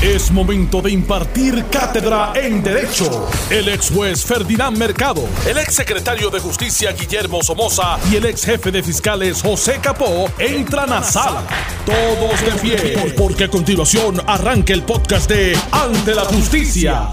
Es 0.00 0.30
momento 0.30 0.80
de 0.80 0.92
impartir 0.92 1.64
cátedra 1.72 2.32
en 2.36 2.62
Derecho. 2.62 3.26
El 3.50 3.68
ex 3.68 3.90
juez 3.90 4.24
Ferdinand 4.24 4.78
Mercado, 4.78 5.24
el 5.44 5.58
ex 5.58 5.74
secretario 5.74 6.30
de 6.30 6.38
Justicia 6.38 6.92
Guillermo 6.92 7.42
Somoza 7.42 7.98
y 8.08 8.14
el 8.14 8.26
ex 8.26 8.44
jefe 8.44 8.70
de 8.70 8.80
fiscales 8.84 9.42
José 9.42 9.80
Capó 9.82 10.26
entran 10.38 10.92
a 10.92 11.02
sala. 11.02 11.42
Todos 11.84 12.40
de 12.40 12.60
pie, 12.60 13.12
porque 13.18 13.44
a 13.44 13.48
continuación 13.48 14.20
arranca 14.24 14.72
el 14.72 14.84
podcast 14.84 15.28
de 15.28 15.58
Ante 15.72 16.14
la 16.14 16.24
Justicia. 16.26 17.08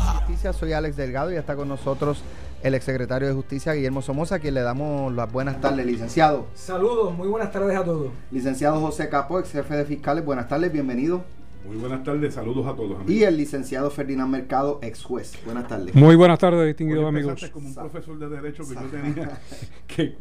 Soy 0.54 0.74
Alex 0.74 0.96
Delgado 0.96 1.34
y 1.34 1.38
está 1.38 1.56
con 1.56 1.68
nosotros 1.68 2.22
el 2.62 2.76
exsecretario 2.76 3.28
de 3.28 3.34
Justicia 3.34 3.74
Guillermo 3.74 4.04
Somoza, 4.04 4.36
a 4.36 4.40
quien 4.40 4.54
le 4.54 4.62
damos 4.62 5.12
las 5.12 5.32
buenas 5.32 5.60
tardes, 5.60 5.84
licenciado. 5.88 6.46
Saludos, 6.54 7.18
muy 7.18 7.28
buenas 7.28 7.52
tardes 7.52 7.76
a 7.76 7.84
todos. 7.84 8.12
Licenciado 8.30 8.80
José 8.80 9.10
Capó, 9.10 9.40
ex 9.40 9.52
jefe 9.52 9.76
de 9.76 9.86
fiscales, 9.86 10.24
buenas 10.24 10.48
tardes, 10.48 10.72
bienvenido. 10.72 11.24
Muy 11.66 11.78
buenas 11.78 12.04
tardes, 12.04 12.34
saludos 12.34 12.68
a 12.68 12.76
todos. 12.76 13.10
Y 13.10 13.24
el 13.24 13.38
licenciado 13.38 13.90
Ferdinand 13.90 14.32
Mercado, 14.32 14.80
ex 14.84 15.04
juez. 15.04 15.34
Buenas 15.46 15.68
tardes. 15.68 15.96
Muy 15.96 16.16
buenas 16.16 16.38
tardes, 16.38 16.68
distinguidos 16.68 17.06
amigos. 17.06 17.50
como 17.52 17.68
un 17.68 17.74
profesor 17.74 18.20
de 18.20 18.30
Derecho 18.30 18.64
que 18.68 18.76
yo 18.76 18.82
tenía, 18.82 19.40
que 19.88 20.16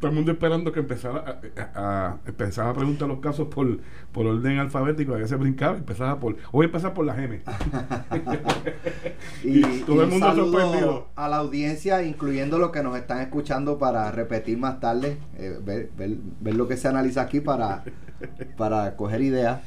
todo 0.00 0.08
el 0.08 0.16
mundo 0.16 0.32
esperando 0.32 0.72
que 0.72 0.80
empezara 0.80 1.40
a, 1.74 2.16
empezara 2.26 2.70
a 2.70 2.74
preguntar 2.74 3.06
los 3.06 3.20
casos 3.20 3.48
por, 3.48 3.78
por 4.10 4.26
orden 4.26 4.58
alfabético, 4.58 5.14
a 5.14 5.18
veces 5.18 5.38
brincaba, 5.38 5.76
empezaba 5.76 6.18
por, 6.18 6.36
voy 6.50 6.64
a 6.64 6.66
empezar 6.66 6.92
por 6.92 7.06
la 7.06 7.22
M. 7.22 7.40
y, 9.44 9.62
todo 9.80 10.02
el 10.02 10.08
mundo 10.08 10.34
sorprendido. 10.34 11.08
A 11.14 11.28
la 11.28 11.36
audiencia, 11.36 12.02
incluyendo 12.02 12.58
los 12.58 12.70
que 12.70 12.82
nos 12.82 12.96
están 12.96 13.20
escuchando 13.20 13.78
para 13.78 14.10
repetir 14.10 14.58
más 14.58 14.80
tarde, 14.80 15.18
eh, 15.36 15.56
ver, 15.62 15.90
ver, 15.96 16.16
ver, 16.40 16.54
lo 16.54 16.66
que 16.66 16.76
se 16.76 16.88
analiza 16.88 17.22
aquí 17.22 17.40
para, 17.40 17.84
para 18.56 18.96
coger 18.96 19.22
ideas. 19.22 19.60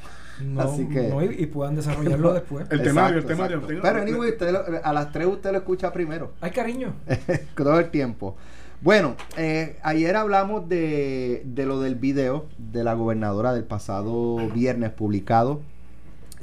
Así 0.57 0.87
que, 0.87 1.35
y, 1.37 1.45
puedan 1.45 1.75
desarrollarlo 1.75 2.33
después. 2.33 2.65
El 2.69 2.81
temario, 2.81 3.19
el 3.19 3.25
temario. 3.25 3.61
Pero 3.67 4.01
anyway, 4.01 4.31
usted 4.31 4.55
a 4.83 4.93
las 4.93 5.11
3 5.11 5.27
usted 5.27 5.51
lo 5.51 5.57
escucha 5.59 5.93
primero. 5.93 6.31
Hay 6.41 6.51
cariño. 6.51 6.93
Todo 7.55 7.79
el 7.79 7.89
tiempo. 7.89 8.35
Bueno, 8.81 9.15
eh, 9.37 9.77
ayer 9.81 10.15
hablamos 10.15 10.67
de, 10.67 11.43
de, 11.45 11.65
lo 11.65 11.79
del 11.79 11.95
video 11.95 12.45
de 12.57 12.83
la 12.83 12.95
gobernadora 12.95 13.53
del 13.53 13.63
pasado 13.63 14.49
viernes 14.49 14.91
publicado 14.91 15.61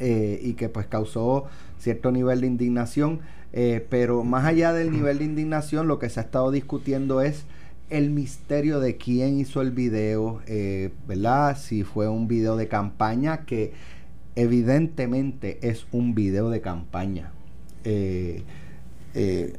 eh, 0.03 0.41
y 0.43 0.55
que 0.55 0.71
pues 0.71 0.87
causó 0.87 1.45
cierto 1.79 2.11
nivel 2.11 2.41
de 2.41 2.47
indignación, 2.47 3.21
eh, 3.53 3.87
pero 3.91 4.25
más 4.25 4.47
allá 4.47 4.73
del 4.73 4.91
nivel 4.91 5.19
de 5.19 5.25
indignación 5.25 5.89
lo 5.89 5.99
que 5.99 6.09
se 6.09 6.21
ha 6.21 6.23
estado 6.23 6.51
discutiendo 6.51 7.21
es 7.21 7.45
el 7.91 8.11
misterio 8.11 8.81
de 8.81 8.97
quién 8.97 9.39
hizo 9.39 9.61
el 9.61 9.73
video, 9.73 10.41
eh, 10.47 10.93
¿verdad? 11.07 11.59
Si 11.59 11.83
fue 11.83 12.09
un 12.09 12.29
video 12.29 12.57
de 12.57 12.69
campaña, 12.69 13.45
que 13.45 13.73
evidentemente 14.37 15.59
es 15.63 15.87
un 15.91 16.15
video 16.15 16.51
de 16.51 16.61
campaña. 16.61 17.33
Eh, 17.85 18.45
eh, 19.15 19.57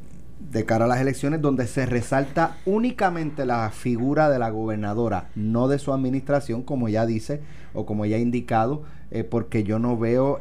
de 0.50 0.64
cara 0.64 0.86
a 0.86 0.88
las 0.88 1.00
elecciones 1.00 1.40
donde 1.40 1.68
se 1.68 1.86
resalta 1.86 2.56
únicamente 2.64 3.46
la 3.46 3.70
figura 3.70 4.28
de 4.28 4.40
la 4.40 4.50
gobernadora, 4.50 5.28
no 5.36 5.68
de 5.68 5.78
su 5.78 5.92
administración, 5.92 6.62
como 6.62 6.88
ya 6.88 7.06
dice 7.06 7.40
o 7.74 7.86
como 7.86 8.06
ya 8.06 8.16
ha 8.16 8.18
indicado, 8.18 8.82
porque 9.30 9.62
yo 9.62 9.78
no 9.78 9.96
veo 9.96 10.40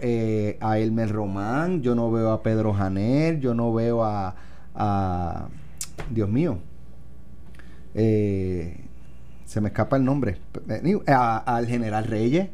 a 0.60 0.80
Elmer 0.80 1.12
Román, 1.12 1.84
yo 1.84 1.94
no 1.94 2.10
veo 2.10 2.32
a 2.32 2.42
Pedro 2.42 2.74
Janer, 2.74 3.40
yo 3.42 3.54
no 3.54 3.72
veo 3.76 4.04
a, 4.04 4.34
a 4.74 5.50
Dios 6.10 6.30
mío, 6.30 6.58
eh, 7.96 8.78
se 9.46 9.62
me 9.62 9.70
escapa 9.70 9.98
el 9.98 10.06
nombre, 10.06 10.38
al 11.08 11.68
general 11.68 12.06
Reyes. 12.06 12.50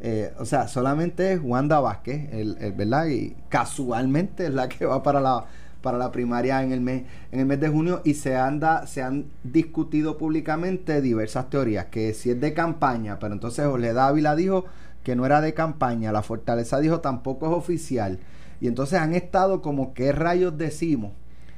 Eh, 0.00 0.32
o 0.38 0.44
sea, 0.44 0.66
solamente 0.66 1.34
es 1.34 1.40
Wanda 1.42 1.78
Vázquez, 1.78 2.32
el, 2.32 2.72
¿verdad? 2.72 3.06
Y 3.06 3.36
casualmente 3.48 4.46
es 4.46 4.54
la 4.54 4.68
que 4.68 4.84
va 4.84 5.02
para 5.02 5.20
la 5.20 5.46
para 5.82 5.98
la 5.98 6.12
primaria 6.12 6.62
en 6.62 6.72
el 6.72 6.80
mes 6.80 7.02
en 7.32 7.40
el 7.40 7.46
mes 7.46 7.60
de 7.60 7.68
junio 7.68 8.02
y 8.04 8.14
se 8.14 8.36
anda 8.36 8.86
se 8.86 9.02
han 9.02 9.26
discutido 9.42 10.16
públicamente 10.16 11.02
diversas 11.02 11.50
teorías 11.50 11.86
que 11.86 12.14
si 12.14 12.30
es 12.30 12.40
de 12.40 12.54
campaña, 12.54 13.18
pero 13.18 13.34
entonces 13.34 13.66
Jorge 13.66 13.92
Dávila 13.92 14.36
dijo 14.36 14.64
que 15.02 15.16
no 15.16 15.26
era 15.26 15.40
de 15.40 15.54
campaña, 15.54 16.12
la 16.12 16.22
Fortaleza 16.22 16.78
dijo 16.78 17.00
tampoco 17.00 17.46
es 17.46 17.52
oficial 17.52 18.20
y 18.60 18.68
entonces 18.68 19.00
han 19.00 19.14
estado 19.14 19.60
como 19.60 19.92
qué 19.92 20.12
rayos 20.12 20.56
decimos 20.56 21.10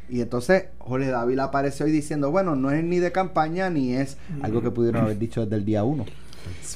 y 0.09 0.21
entonces 0.21 0.67
Jorge 0.79 1.09
Dávila 1.09 1.45
apareció 1.45 1.87
hoy 1.87 1.93
diciendo, 1.93 2.31
bueno, 2.31 2.57
no 2.57 2.71
es 2.71 2.85
ni 2.85 2.99
de 2.99 3.13
campaña 3.13 3.71
ni 3.71 3.95
es 3.95 4.17
algo 4.43 4.63
que 4.63 4.71
pudieron 4.71 5.03
haber 5.03 5.19
dicho 5.19 5.43
desde 5.43 5.57
el 5.57 5.65
día 5.65 5.85
uno. 5.85 6.05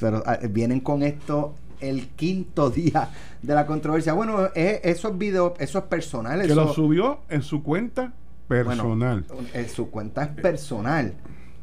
Pero 0.01 0.23
ah, 0.27 0.39
vienen 0.49 0.81
con 0.81 1.03
esto 1.03 1.55
el 1.81 2.09
quinto 2.09 2.71
día 2.71 3.11
de 3.43 3.55
la 3.55 3.67
controversia. 3.67 4.13
Bueno, 4.13 4.49
es, 4.55 4.81
esos 4.85 5.17
videos, 5.19 5.53
eso 5.59 5.79
es 5.79 5.85
personal. 5.85 6.41
Que 6.47 6.55
lo 6.55 6.73
subió 6.73 7.21
en 7.29 7.43
su 7.43 7.63
cuenta 7.63 8.13
personal. 8.49 9.25
en 9.53 9.69
su 9.69 9.91
cuenta 9.91 10.25
es 10.25 10.29
personal. 10.29 11.15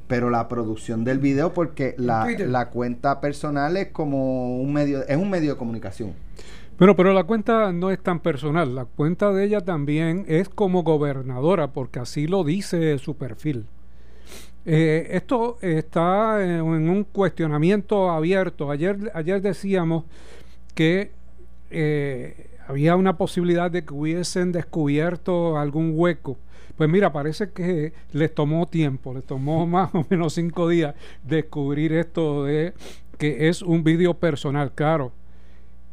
Pero 0.08 0.30
la 0.30 0.48
producción 0.48 1.04
del 1.04 1.18
video, 1.18 1.52
porque 1.52 1.96
la, 1.98 2.28
la 2.38 2.70
cuenta 2.70 3.20
personal 3.22 3.76
es 3.76 3.88
como 3.88 4.62
un 4.62 4.72
medio, 4.72 5.04
es 5.08 5.18
un 5.18 5.32
medio 5.32 5.54
de 5.54 5.58
comunicación. 5.58 6.14
Bueno, 6.78 6.96
pero 6.98 7.14
la 7.14 7.24
cuenta 7.24 7.72
no 7.72 7.90
es 7.90 8.02
tan 8.02 8.20
personal. 8.20 8.76
La 8.76 8.86
cuenta 8.86 9.32
de 9.32 9.46
ella 9.46 9.62
también 9.62 10.26
es 10.28 10.50
como 10.50 10.84
gobernadora, 10.84 11.72
porque 11.72 12.00
así 12.00 12.28
lo 12.28 12.44
dice 12.44 12.98
su 12.98 13.16
perfil. 13.16 13.66
Eh, 14.66 15.08
esto 15.12 15.58
está 15.62 16.44
en 16.44 16.90
un 16.90 17.06
cuestionamiento 17.06 18.10
abierto. 18.10 18.72
Ayer, 18.72 19.12
ayer 19.14 19.42
decíamos 19.42 20.04
que 20.74 21.12
eh, 21.70 22.50
había 22.68 22.98
una 22.98 23.18
posibilidad 23.18 23.72
de 23.72 23.86
que 23.86 23.94
hubiesen 23.94 24.52
descubierto 24.52 25.58
algún 25.58 25.94
hueco. 25.96 26.38
Pues 26.76 26.90
mira, 26.90 27.14
parece 27.14 27.52
que 27.52 27.94
les 28.12 28.34
tomó 28.36 28.68
tiempo, 28.68 29.14
les 29.14 29.24
tomó 29.24 29.66
más 29.68 29.96
o 29.96 30.06
menos 30.10 30.34
cinco 30.34 30.68
días 30.68 30.94
descubrir 31.24 31.94
esto 31.94 32.44
de 32.44 32.74
que 33.18 33.48
es 33.48 33.62
un 33.62 33.84
vídeo 33.84 34.16
personal. 34.16 34.74
Claro, 34.74 35.14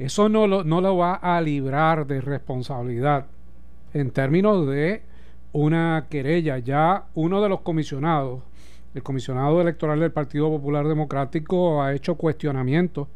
eso 0.04 0.28
no 0.28 0.46
lo, 0.46 0.64
no 0.64 0.80
lo 0.80 0.96
va 0.96 1.14
a 1.14 1.40
librar 1.40 2.06
de 2.06 2.20
responsabilidad 2.20 3.26
en 3.94 4.10
términos 4.10 4.66
de 4.66 5.02
una 5.52 6.06
querella. 6.10 6.58
Ya 6.58 7.04
uno 7.14 7.40
de 7.40 7.48
los 7.48 7.60
comisionados, 7.60 8.42
el 8.94 9.02
comisionado 9.02 9.60
electoral 9.60 10.00
del 10.00 10.10
Partido 10.10 10.48
Popular 10.48 10.88
Democrático, 10.88 11.82
ha 11.82 11.94
hecho 11.94 12.16
cuestionamientos 12.16 13.08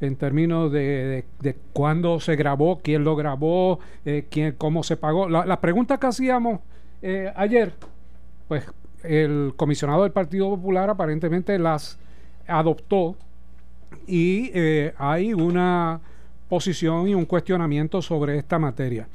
en 0.00 0.16
términos 0.16 0.70
de, 0.70 1.24
de, 1.40 1.56
cuándo 1.72 2.20
se 2.20 2.36
grabó, 2.36 2.80
quién 2.82 3.04
lo 3.04 3.16
grabó, 3.16 3.78
eh, 4.04 4.26
quién, 4.30 4.52
cómo 4.58 4.82
se 4.82 4.96
pagó. 4.96 5.28
Las 5.28 5.46
la 5.46 5.60
preguntas 5.60 5.98
que 5.98 6.06
hacíamos 6.06 6.60
eh, 7.00 7.32
ayer, 7.36 7.72
pues 8.48 8.66
el 9.02 9.54
comisionado 9.56 10.02
del 10.02 10.12
Partido 10.12 10.50
Popular 10.50 10.90
aparentemente 10.90 11.58
las 11.58 11.98
adoptó 12.46 13.16
y 14.06 14.50
eh, 14.54 14.94
hay 14.98 15.32
una 15.32 16.00
posición 16.54 17.08
y 17.08 17.16
un 17.16 17.24
cuestionamiento 17.24 18.00
sobre 18.00 18.38
esta 18.38 18.60
materia. 18.60 19.08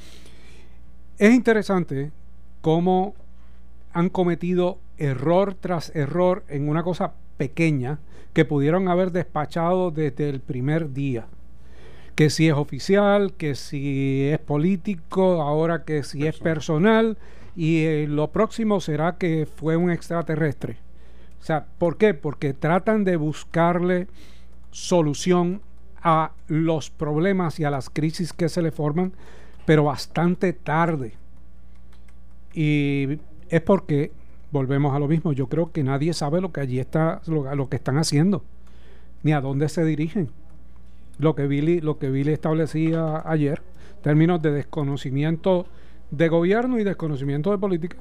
Es 1.18 1.34
interesante 1.34 2.12
cómo 2.60 3.16
han 3.94 4.10
cometido 4.10 4.78
error 4.98 5.54
tras 5.54 5.96
error 5.96 6.44
en 6.50 6.68
una 6.68 6.84
cosa 6.84 7.14
pequeña 7.38 8.00
que 8.34 8.44
pudieron 8.44 8.90
haber 8.90 9.14
despachado 9.14 9.90
desde 9.90 10.28
el 10.28 10.42
primer 10.42 10.92
día. 10.92 11.28
Que 12.16 12.30
si 12.30 12.50
es 12.50 12.56
oficial, 12.56 13.32
que 13.38 13.56
si 13.56 14.24
es 14.26 14.40
político, 14.40 15.42
ahora 15.42 15.86
que 15.86 16.04
si 16.04 16.28
es 16.28 16.38
personal, 16.40 17.18
y 17.56 17.86
eh, 17.86 18.06
lo 18.06 18.32
próximo 18.32 18.82
será 18.82 19.16
que 19.18 19.46
fue 19.46 19.78
un 19.78 19.92
extraterrestre. 19.92 20.76
O 21.40 21.46
sea, 21.46 21.68
¿por 21.78 21.96
qué? 21.96 22.14
Porque 22.14 22.54
tratan 22.54 23.06
de 23.06 23.16
buscarle 23.16 24.08
solución 24.72 25.62
a 26.02 26.32
los 26.48 26.90
problemas 26.90 27.60
y 27.60 27.64
a 27.64 27.72
las 27.72 27.90
crisis 27.90 28.34
que 28.34 28.50
se 28.50 28.62
le 28.62 28.72
forman, 28.72 29.14
pero 29.66 29.84
bastante 29.84 30.54
tarde. 30.54 31.14
Y 32.54 33.20
es 33.50 33.62
porque, 33.62 34.12
volvemos 34.52 34.96
a 34.96 35.00
lo 35.00 35.08
mismo, 35.08 35.34
yo 35.34 35.48
creo 35.48 35.72
que 35.72 35.84
nadie 35.84 36.14
sabe 36.14 36.42
lo 36.42 36.52
que 36.52 36.62
allí 36.62 36.80
está, 36.80 37.22
lo, 37.28 37.70
que 37.70 37.76
están 37.76 37.98
haciendo, 37.98 38.44
ni 39.24 39.34
a 39.34 39.42
dónde 39.42 39.70
se 39.70 39.84
dirigen. 39.86 40.30
Lo 41.18 41.36
que 41.36 41.48
Billy, 41.48 41.82
lo 41.82 42.00
que 42.00 42.10
Billy 42.10 42.32
establecía 42.32 43.22
ayer, 43.26 43.62
términos 44.02 44.42
de 44.42 44.52
desconocimiento 44.52 45.66
de 46.12 46.30
gobierno 46.30 46.80
y 46.80 46.84
desconocimiento 46.84 47.52
de 47.52 47.58
política. 47.58 47.98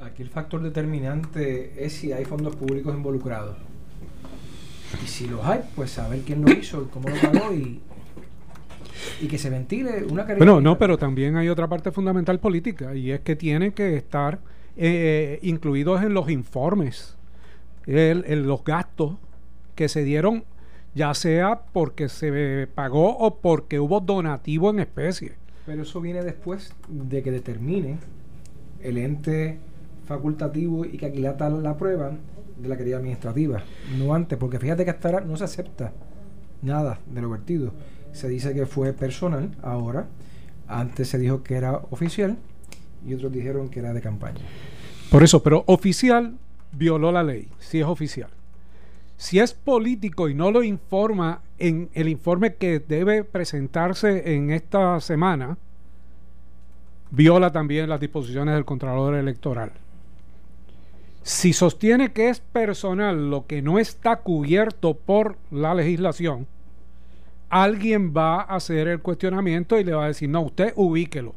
Aquí 0.00 0.22
el 0.22 0.28
factor 0.28 0.62
determinante 0.62 1.84
es 1.84 1.94
si 1.94 2.12
hay 2.12 2.24
fondos 2.24 2.56
públicos 2.56 2.94
involucrados. 2.94 3.56
Y 5.02 5.06
si 5.06 5.26
los 5.28 5.44
hay, 5.44 5.60
pues 5.74 5.90
saber 5.90 6.20
quién 6.20 6.42
lo 6.42 6.52
hizo, 6.58 6.88
cómo 6.90 7.08
lo 7.08 7.16
pagó 7.16 7.52
y, 7.52 7.80
y 9.20 9.26
que 9.26 9.38
se 9.38 9.50
ventile 9.50 10.04
una 10.04 10.24
Bueno, 10.24 10.60
no, 10.60 10.78
pero 10.78 10.98
también 10.98 11.36
hay 11.36 11.48
otra 11.48 11.68
parte 11.68 11.90
fundamental 11.90 12.38
política 12.40 12.94
y 12.94 13.10
es 13.10 13.20
que 13.20 13.36
tienen 13.36 13.72
que 13.72 13.96
estar 13.96 14.38
eh, 14.76 15.38
incluidos 15.42 16.02
en 16.02 16.14
los 16.14 16.30
informes, 16.30 17.16
en 17.86 18.46
los 18.46 18.64
gastos 18.64 19.16
que 19.74 19.88
se 19.88 20.04
dieron 20.04 20.44
ya 20.94 21.12
sea 21.14 21.62
porque 21.72 22.08
se 22.08 22.68
pagó 22.74 23.16
o 23.18 23.36
porque 23.36 23.80
hubo 23.80 24.00
donativo 24.00 24.70
en 24.70 24.80
especie. 24.80 25.32
Pero 25.66 25.82
eso 25.82 26.00
viene 26.00 26.22
después 26.22 26.72
de 26.88 27.22
que 27.22 27.30
determine 27.30 27.98
el 28.82 28.98
ente 28.98 29.58
facultativo 30.06 30.84
y 30.84 30.98
que 30.98 31.06
aquilata 31.06 31.48
la 31.50 31.76
prueba 31.76 32.12
de 32.56 32.68
la 32.68 32.76
querella 32.76 32.98
administrativa, 32.98 33.62
no 33.98 34.14
antes, 34.14 34.38
porque 34.38 34.58
fíjate 34.58 34.84
que 34.84 34.90
hasta 34.90 35.08
ahora 35.08 35.20
no 35.22 35.36
se 35.36 35.44
acepta 35.44 35.92
nada 36.62 36.98
de 37.06 37.20
lo 37.20 37.30
vertido. 37.30 37.72
Se 38.12 38.28
dice 38.28 38.54
que 38.54 38.66
fue 38.66 38.92
personal 38.92 39.50
ahora, 39.62 40.06
antes 40.68 41.08
se 41.08 41.18
dijo 41.18 41.42
que 41.42 41.54
era 41.54 41.76
oficial 41.90 42.36
y 43.06 43.14
otros 43.14 43.32
dijeron 43.32 43.68
que 43.68 43.80
era 43.80 43.92
de 43.92 44.00
campaña. 44.00 44.40
Por 45.10 45.22
eso, 45.22 45.42
pero 45.42 45.64
oficial 45.66 46.36
violó 46.72 47.12
la 47.12 47.22
ley, 47.22 47.48
si 47.58 47.80
es 47.80 47.86
oficial. 47.86 48.30
Si 49.16 49.38
es 49.38 49.54
político 49.54 50.28
y 50.28 50.34
no 50.34 50.50
lo 50.50 50.62
informa 50.62 51.40
en 51.58 51.88
el 51.94 52.08
informe 52.08 52.54
que 52.54 52.80
debe 52.80 53.24
presentarse 53.24 54.34
en 54.34 54.50
esta 54.50 55.00
semana, 55.00 55.56
viola 57.10 57.52
también 57.52 57.88
las 57.88 58.00
disposiciones 58.00 58.54
del 58.54 58.64
Contralor 58.64 59.14
Electoral. 59.14 59.72
Si 61.24 61.54
sostiene 61.54 62.12
que 62.12 62.28
es 62.28 62.40
personal 62.40 63.30
lo 63.30 63.46
que 63.46 63.62
no 63.62 63.78
está 63.78 64.16
cubierto 64.16 64.94
por 64.94 65.38
la 65.50 65.74
legislación, 65.74 66.46
alguien 67.48 68.12
va 68.14 68.42
a 68.42 68.56
hacer 68.56 68.88
el 68.88 69.00
cuestionamiento 69.00 69.78
y 69.78 69.84
le 69.84 69.94
va 69.94 70.04
a 70.04 70.08
decir, 70.08 70.28
no, 70.28 70.42
usted 70.42 70.74
ubíquelo. 70.76 71.34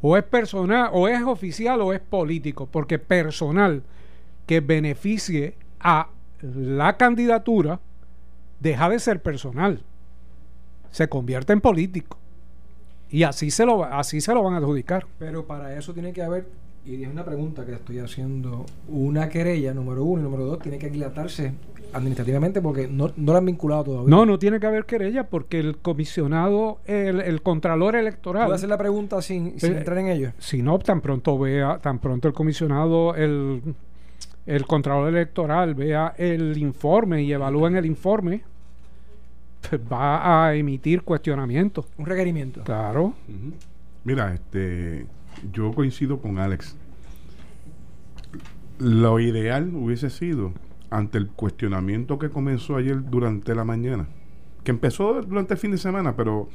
O 0.00 0.16
es 0.16 0.24
personal, 0.24 0.88
o 0.92 1.06
es 1.06 1.22
oficial, 1.22 1.82
o 1.82 1.92
es 1.92 2.00
político, 2.00 2.66
porque 2.66 2.98
personal 2.98 3.82
que 4.46 4.60
beneficie 4.60 5.54
a 5.78 6.08
la 6.40 6.96
candidatura 6.96 7.78
deja 8.60 8.88
de 8.88 8.98
ser 9.00 9.20
personal, 9.20 9.82
se 10.90 11.08
convierte 11.10 11.52
en 11.52 11.60
político. 11.60 12.16
Y 13.10 13.24
así 13.24 13.50
se 13.50 13.66
lo, 13.66 13.84
así 13.84 14.22
se 14.22 14.32
lo 14.32 14.42
van 14.42 14.54
a 14.54 14.58
adjudicar. 14.58 15.06
Pero 15.18 15.46
para 15.46 15.76
eso 15.76 15.92
tiene 15.92 16.14
que 16.14 16.22
haber, 16.22 16.46
y 16.86 17.02
es 17.02 17.10
una 17.10 17.24
pregunta 17.24 17.66
que 17.66 17.72
estoy 17.72 17.98
haciendo, 17.98 18.64
una 18.88 19.28
querella, 19.28 19.74
número 19.74 20.04
uno 20.04 20.20
y 20.20 20.24
número 20.24 20.44
dos, 20.44 20.58
tiene 20.60 20.78
que 20.78 20.86
aquilatarse 20.86 21.52
administrativamente 21.92 22.60
porque 22.60 22.88
no, 22.88 23.10
no 23.16 23.32
la 23.32 23.38
han 23.38 23.46
vinculado 23.46 23.84
todavía. 23.84 24.10
No, 24.10 24.26
no 24.26 24.38
tiene 24.38 24.60
que 24.60 24.66
haber 24.66 24.84
querella 24.84 25.24
porque 25.28 25.58
el 25.58 25.78
comisionado, 25.78 26.78
el, 26.84 27.20
el 27.20 27.42
contralor 27.42 27.96
electoral. 27.96 28.44
¿Puedo 28.44 28.54
hacer 28.56 28.68
la 28.68 28.78
pregunta 28.78 29.20
sin, 29.22 29.58
sin 29.58 29.74
Eh, 29.74 29.78
entrar 29.78 29.98
en 29.98 30.08
ello? 30.08 30.32
Si 30.38 30.62
no, 30.62 30.78
tan 30.78 31.00
pronto 31.00 31.38
vea, 31.38 31.78
tan 31.78 31.98
pronto 31.98 32.28
el 32.28 32.34
comisionado, 32.34 33.14
el, 33.14 33.62
el 34.46 34.66
contralor 34.66 35.08
electoral 35.08 35.74
vea 35.74 36.14
el 36.18 36.56
informe 36.58 37.22
y 37.22 37.32
evalúen 37.32 37.76
el 37.76 37.86
informe, 37.86 38.42
pues 39.68 39.80
va 39.80 40.46
a 40.46 40.54
emitir 40.54 41.02
cuestionamientos. 41.02 41.86
Un 41.98 42.06
requerimiento. 42.06 42.62
Claro. 42.62 43.14
Mira, 44.04 44.34
este, 44.34 45.06
yo 45.52 45.72
coincido 45.72 46.20
con 46.20 46.38
Alex. 46.38 46.76
Lo 48.78 49.20
ideal 49.20 49.74
hubiese 49.74 50.10
sido, 50.10 50.52
ante 50.90 51.18
el 51.18 51.28
cuestionamiento 51.28 52.18
que 52.18 52.30
comenzó 52.30 52.76
ayer 52.76 53.02
durante 53.08 53.54
la 53.54 53.64
mañana, 53.64 54.06
que 54.64 54.70
empezó 54.70 55.22
durante 55.22 55.54
el 55.54 55.60
fin 55.60 55.70
de 55.70 55.78
semana, 55.78 56.16
pero 56.16 56.48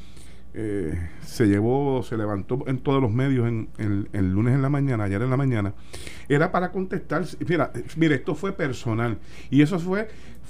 eh, 0.53 1.09
se 1.21 1.47
llevó, 1.47 2.03
se 2.03 2.17
levantó 2.17 2.63
en 2.67 2.79
todos 2.79 3.01
los 3.01 3.11
medios 3.11 3.47
en, 3.47 3.69
el 3.77 4.31
lunes 4.31 4.53
en 4.53 4.61
la 4.61 4.69
mañana, 4.69 5.05
ayer 5.05 5.21
en 5.21 5.29
la 5.29 5.37
mañana, 5.37 5.73
era 6.27 6.51
para 6.51 6.71
contestar, 6.71 7.23
mira, 7.47 7.71
mire, 7.95 8.15
esto 8.15 8.35
fue 8.35 8.51
personal, 8.51 9.17
y 9.49 9.61
eso 9.61 9.79
fue 9.79 10.09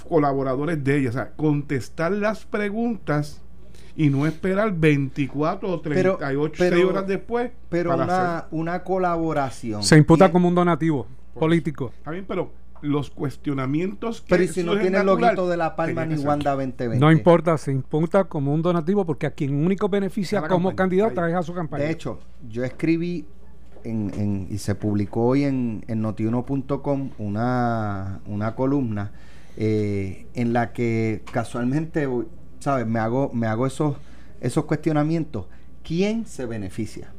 colaboradores 0.10 0.84
de 0.84 0.98
ella, 0.98 1.10
o 1.10 1.14
sea, 1.14 1.32
contestar 1.32 2.12
las 2.12 2.46
preguntas 2.46 3.42
y 3.96 4.10
no 4.10 4.26
esperar 4.26 4.74
24 4.74 5.70
o 5.72 5.82
Pero- 5.82 6.18
38 6.18 6.56
pero- 6.58 6.76
seis 6.76 6.86
horas 6.86 7.08
después 7.08 7.52
Pero 7.70 7.90
para 7.92 8.04
una, 8.04 8.38
hacer- 8.40 8.48
una 8.52 8.84
colaboración. 8.84 9.84
Se 9.84 9.98
imputa 9.98 10.32
como 10.32 10.48
un 10.48 10.56
donativo 10.56 11.08
político. 11.34 11.92
Está 11.98 12.12
bien, 12.12 12.26
pero 12.28 12.52
los 12.82 13.12
cuestionamientos 13.12 14.22
que 14.22 14.28
Pero 14.30 14.44
y 14.44 14.48
si 14.48 14.64
no 14.64 14.78
tiene 14.80 14.98
el 15.00 15.06
loguito 15.06 15.48
de 15.48 15.56
la 15.58 15.76
palma 15.76 16.06
ni. 16.06 16.16
Wanda 16.16 16.52
2020. 16.52 17.00
No 17.00 17.12
importa, 17.12 17.58
se 17.58 17.72
imputa 17.72 18.24
como 18.24 18.54
un 18.54 18.62
donativo 18.62 19.06
porque 19.06 19.28
a 19.28 19.32
quien 19.32 19.54
único 19.64 19.88
beneficia 19.88 20.42
como 20.42 20.70
campaña, 20.70 20.76
candidata 20.76 21.26
ahí. 21.26 21.32
es 21.32 21.38
a 21.38 21.44
su 21.44 21.54
campaña. 21.54 21.84
De 21.84 21.92
hecho, 21.92 22.20
yo 22.50 22.64
escribí 22.64 23.26
en, 23.84 24.12
en- 24.16 24.48
y 24.50 24.58
se 24.58 24.74
publicó 24.76 25.26
hoy 25.28 25.44
en, 25.44 25.84
en 25.88 26.02
notiuno.com 26.02 27.10
una, 27.20 28.20
una 28.26 28.56
columna 28.56 29.12
eh, 29.58 30.26
en 30.34 30.54
la 30.54 30.72
que 30.74 31.22
casualmente, 31.32 32.08
¿sabes? 32.62 32.88
Me 32.88 33.00
hago, 33.00 33.32
me 33.34 33.48
hago 33.48 33.68
esos, 33.68 33.98
esos 34.40 34.66
cuestionamientos. 34.66 35.48
¿Quién 35.84 36.26
se 36.26 36.46
beneficia? 36.46 37.14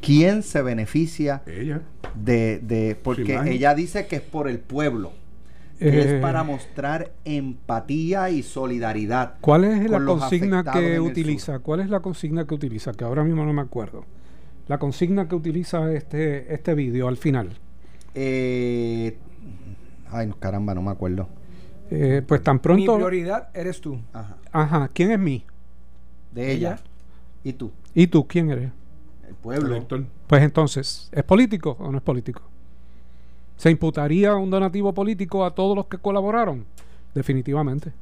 ¿Quién 0.00 0.42
se 0.44 0.62
beneficia 0.62 1.42
Ella. 1.46 1.82
de, 2.14 2.60
de 2.60 2.94
porque 3.02 3.40
ella 3.46 3.74
dice 3.74 4.06
que 4.06 4.16
es 4.16 4.22
por 4.22 4.48
el 4.48 4.60
pueblo, 4.60 5.12
que 5.90 6.00
Eh, 6.02 6.02
es 6.02 6.14
para 6.14 6.44
mostrar 6.44 7.12
empatía 7.24 8.30
y 8.30 8.42
solidaridad. 8.42 9.36
¿Cuál 9.40 9.64
es 9.64 9.90
la 9.90 10.04
consigna 10.04 10.64
que 10.64 11.00
utiliza? 11.00 11.58
¿Cuál 11.60 11.80
es 11.80 11.90
la 11.90 12.00
consigna 12.00 12.46
que 12.46 12.54
utiliza? 12.54 12.92
Que 12.92 13.04
ahora 13.04 13.24
mismo 13.24 13.44
no 13.44 13.52
me 13.52 13.62
acuerdo. 13.62 14.04
La 14.68 14.78
consigna 14.78 15.28
que 15.28 15.34
utiliza 15.34 15.92
este, 15.92 16.52
este 16.54 16.74
vídeo 16.74 17.08
al 17.08 17.16
final. 17.16 17.58
Eh, 18.14 19.18
ay, 20.10 20.26
no, 20.28 20.38
caramba, 20.38 20.74
no 20.74 20.82
me 20.82 20.90
acuerdo. 20.90 21.28
Eh, 21.90 22.22
pues 22.26 22.42
tan 22.42 22.56
Mi 22.56 22.60
pronto. 22.60 22.94
prioridad 22.96 23.48
eres 23.54 23.80
tú. 23.80 24.00
Ajá. 24.12 24.36
Ajá, 24.52 24.88
¿quién 24.92 25.12
es 25.12 25.18
mí? 25.18 25.44
De 26.32 26.52
ella. 26.52 26.72
Ella. 26.72 26.80
¿Y 27.44 27.52
tú? 27.52 27.70
¿Y 27.94 28.06
tú 28.08 28.26
quién 28.26 28.50
eres? 28.50 28.70
El 29.28 29.34
pueblo. 29.36 29.74
Elector. 29.74 30.04
Pues 30.26 30.42
entonces, 30.42 31.08
¿es 31.12 31.22
político 31.22 31.76
o 31.78 31.90
no 31.92 31.98
es 31.98 32.02
político? 32.04 32.42
¿Se 33.56 33.70
imputaría 33.70 34.34
un 34.34 34.50
donativo 34.50 34.92
político 34.92 35.44
a 35.44 35.54
todos 35.54 35.76
los 35.76 35.86
que 35.86 35.98
colaboraron? 35.98 36.64
Definitivamente. 37.14 37.92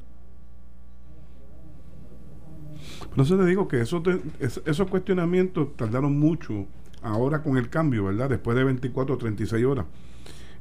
Por 3.15 3.23
eso 3.23 3.37
te 3.37 3.45
digo 3.45 3.67
que 3.67 3.81
eso 3.81 4.01
te- 4.01 4.19
es- 4.39 4.61
esos 4.65 4.87
cuestionamientos 4.89 5.75
tardaron 5.77 6.17
mucho 6.19 6.65
ahora 7.01 7.41
con 7.43 7.57
el 7.57 7.69
cambio, 7.69 8.05
¿verdad? 8.05 8.29
Después 8.29 8.57
de 8.57 8.63
24 8.63 9.15
o 9.15 9.17
36 9.17 9.65
horas 9.65 9.85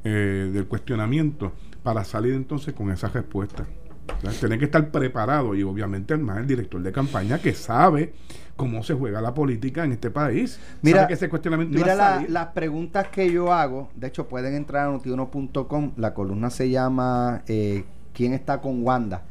eh, 0.05 0.51
del 0.53 0.67
cuestionamiento 0.67 1.53
para 1.85 2.03
salir 2.03 2.35
entonces 2.35 2.75
con 2.75 2.91
esas 2.91 3.13
respuestas. 3.13 3.69
Tienen 4.41 4.59
que 4.59 4.65
estar 4.67 4.91
preparados 4.91 5.57
y 5.57 5.63
obviamente 5.63 6.17
más 6.17 6.39
el 6.39 6.47
director 6.47 6.83
de 6.83 6.93
campaña 6.93 7.39
que 7.39 7.55
sabe 7.55 8.13
cómo 8.57 8.83
se 8.83 8.95
juega 8.95 9.21
la 9.21 9.33
política 9.33 9.85
en 9.85 9.93
este 9.93 10.11
país. 10.11 10.59
Mira, 10.83 11.07
que 11.07 11.15
ese 11.15 11.29
cuestionamiento 11.29 11.77
Mira 11.79 11.95
la- 11.95 12.25
las 12.29 12.47
preguntas 12.49 13.09
que 13.09 13.31
yo 13.31 13.53
hago. 13.53 13.89
De 13.95 14.09
hecho, 14.09 14.27
pueden 14.29 14.55
entrar 14.55 14.89
a 14.89 14.93
notiuno.com. 14.93 15.93
La 15.97 16.13
columna 16.15 16.51
se 16.51 16.69
llama 16.71 17.43
eh, 17.47 17.85
¿Quién 18.13 18.33
está 18.35 18.61
con 18.61 18.83
Wanda? 18.83 19.23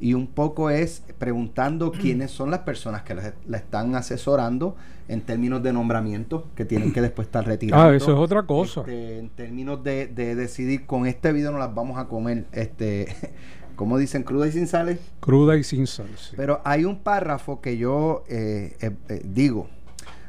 Y 0.00 0.14
un 0.14 0.26
poco 0.26 0.70
es 0.70 1.02
preguntando 1.18 1.92
quiénes 2.00 2.30
son 2.30 2.50
las 2.50 2.60
personas 2.60 3.02
que 3.02 3.14
la, 3.14 3.56
están 3.56 3.94
asesorando 3.94 4.76
en 5.08 5.20
términos 5.22 5.62
de 5.62 5.72
nombramiento, 5.72 6.46
que 6.54 6.64
tienen 6.64 6.92
que 6.92 7.02
después 7.02 7.26
estar 7.26 7.44
retirando. 7.46 7.84
Ah, 7.84 7.94
eso 7.94 8.12
es 8.12 8.18
otra 8.18 8.44
cosa. 8.44 8.80
Este, 8.80 9.18
en 9.18 9.28
términos 9.30 9.82
de, 9.82 10.06
de 10.06 10.34
decidir, 10.34 10.86
con 10.86 11.06
este 11.06 11.32
video 11.32 11.50
no 11.52 11.58
las 11.58 11.74
vamos 11.74 11.98
a 11.98 12.06
comer, 12.06 12.46
este, 12.52 13.08
como 13.76 13.98
dicen, 13.98 14.22
cruda 14.22 14.46
y 14.46 14.52
sin 14.52 14.66
sales. 14.66 15.00
Cruda 15.20 15.56
y 15.56 15.64
sin 15.64 15.86
sal. 15.86 16.08
sí. 16.16 16.34
Pero 16.36 16.60
hay 16.64 16.84
un 16.84 17.00
párrafo 17.00 17.60
que 17.60 17.76
yo 17.76 18.24
eh, 18.28 18.76
eh, 18.80 18.92
eh, 19.08 19.22
digo. 19.24 19.68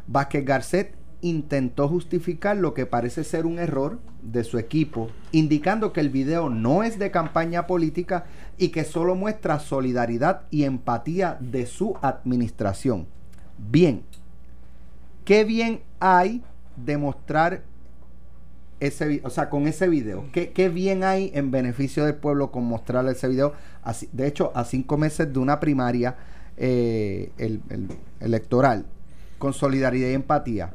Vázquez 0.07 0.43
Garcet 0.43 0.95
intentó 1.21 1.87
justificar 1.87 2.57
lo 2.57 2.73
que 2.73 2.85
parece 2.85 3.23
ser 3.23 3.45
un 3.45 3.59
error 3.59 3.99
de 4.21 4.43
su 4.43 4.57
equipo, 4.57 5.09
indicando 5.31 5.93
que 5.93 5.99
el 6.01 6.09
video 6.09 6.49
no 6.49 6.83
es 6.83 6.97
de 6.99 7.11
campaña 7.11 7.67
política 7.67 8.25
y 8.57 8.69
que 8.69 8.83
solo 8.83 9.15
muestra 9.15 9.59
solidaridad 9.59 10.41
y 10.49 10.63
empatía 10.63 11.37
de 11.39 11.65
su 11.65 11.95
administración. 12.01 13.07
Bien, 13.57 14.03
¿qué 15.25 15.43
bien 15.43 15.81
hay 15.99 16.43
de 16.75 16.97
mostrar 16.97 17.63
ese, 18.79 19.21
o 19.23 19.29
sea, 19.29 19.49
con 19.49 19.67
ese 19.67 19.87
video. 19.87 20.25
¿Qué, 20.31 20.69
bien 20.69 21.03
hay 21.03 21.31
en 21.35 21.51
beneficio 21.51 22.03
del 22.03 22.15
pueblo 22.15 22.51
con 22.51 22.63
mostrar 22.65 23.07
ese 23.07 23.27
video? 23.27 23.53
De 24.11 24.25
hecho, 24.25 24.51
a 24.55 24.65
cinco 24.65 24.97
meses 24.97 25.31
de 25.31 25.37
una 25.39 25.59
primaria 25.59 26.15
eh, 26.57 27.31
el- 27.37 27.61
el- 27.69 27.87
electoral, 28.19 28.85
con 29.37 29.53
solidaridad 29.53 30.09
y 30.09 30.13
empatía, 30.13 30.73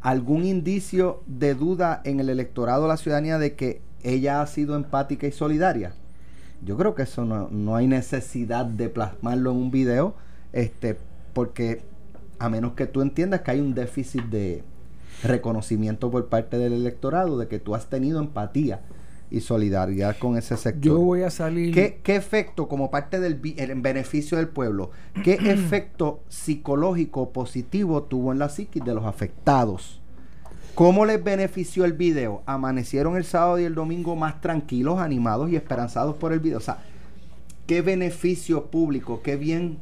¿algún 0.00 0.44
indicio 0.44 1.22
de 1.26 1.54
duda 1.54 2.00
en 2.04 2.20
el 2.20 2.28
electorado 2.28 2.82
de 2.82 2.88
la 2.88 2.96
ciudadanía 2.96 3.38
de 3.38 3.54
que 3.54 3.80
ella 4.02 4.42
ha 4.42 4.46
sido 4.46 4.76
empática 4.76 5.26
y 5.26 5.32
solidaria? 5.32 5.92
Yo 6.64 6.76
creo 6.76 6.94
que 6.94 7.02
eso 7.02 7.24
no, 7.24 7.48
no 7.50 7.76
hay 7.76 7.86
necesidad 7.86 8.66
de 8.66 8.88
plasmarlo 8.88 9.52
en 9.52 9.56
un 9.58 9.70
video, 9.70 10.14
este, 10.52 10.98
porque 11.32 11.82
a 12.38 12.48
menos 12.48 12.72
que 12.72 12.86
tú 12.86 13.00
entiendas 13.00 13.42
que 13.42 13.52
hay 13.52 13.60
un 13.60 13.74
déficit 13.74 14.24
de 14.24 14.62
reconocimiento 15.22 16.10
por 16.10 16.28
parte 16.28 16.58
del 16.58 16.72
electorado 16.72 17.38
de 17.38 17.48
que 17.48 17.58
tú 17.58 17.74
has 17.74 17.86
tenido 17.86 18.20
empatía 18.20 18.80
y 19.30 19.40
solidaridad 19.40 20.16
con 20.18 20.36
ese 20.38 20.56
sector. 20.56 20.82
Yo 20.82 20.98
voy 20.98 21.22
a 21.22 21.30
salir. 21.30 21.74
¿Qué, 21.74 22.00
qué 22.02 22.16
efecto, 22.16 22.66
como 22.68 22.90
parte 22.90 23.20
del 23.20 23.40
en 23.56 23.82
beneficio 23.82 24.38
del 24.38 24.48
pueblo, 24.48 24.90
qué 25.22 25.34
efecto 25.44 26.20
psicológico 26.28 27.30
positivo 27.30 28.02
tuvo 28.04 28.32
en 28.32 28.38
la 28.38 28.48
psiquis 28.48 28.84
de 28.84 28.94
los 28.94 29.04
afectados? 29.04 30.00
¿Cómo 30.74 31.04
les 31.04 31.22
benefició 31.22 31.84
el 31.84 31.92
video? 31.92 32.42
Amanecieron 32.46 33.16
el 33.16 33.24
sábado 33.24 33.58
y 33.58 33.64
el 33.64 33.74
domingo 33.74 34.14
más 34.16 34.40
tranquilos, 34.40 35.00
animados 35.00 35.50
y 35.50 35.56
esperanzados 35.56 36.16
por 36.16 36.32
el 36.32 36.38
video. 36.38 36.58
O 36.58 36.62
sea, 36.62 36.78
¿qué 37.66 37.82
beneficio 37.82 38.66
público, 38.66 39.20
qué 39.22 39.36
bien 39.36 39.78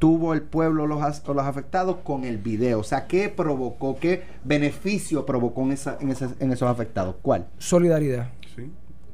tuvo 0.00 0.34
el 0.34 0.42
pueblo 0.42 0.86
los, 0.88 1.00
los 1.26 1.44
afectados 1.44 1.98
con 2.02 2.24
el 2.24 2.38
video? 2.38 2.80
O 2.80 2.84
sea, 2.84 3.06
¿qué 3.06 3.28
provocó, 3.28 3.96
qué 4.00 4.24
beneficio 4.42 5.24
provocó 5.24 5.62
en, 5.62 5.72
esa- 5.72 5.98
en 6.00 6.50
esos 6.52 6.68
afectados? 6.68 7.14
¿Cuál? 7.22 7.46
Solidaridad. 7.58 8.28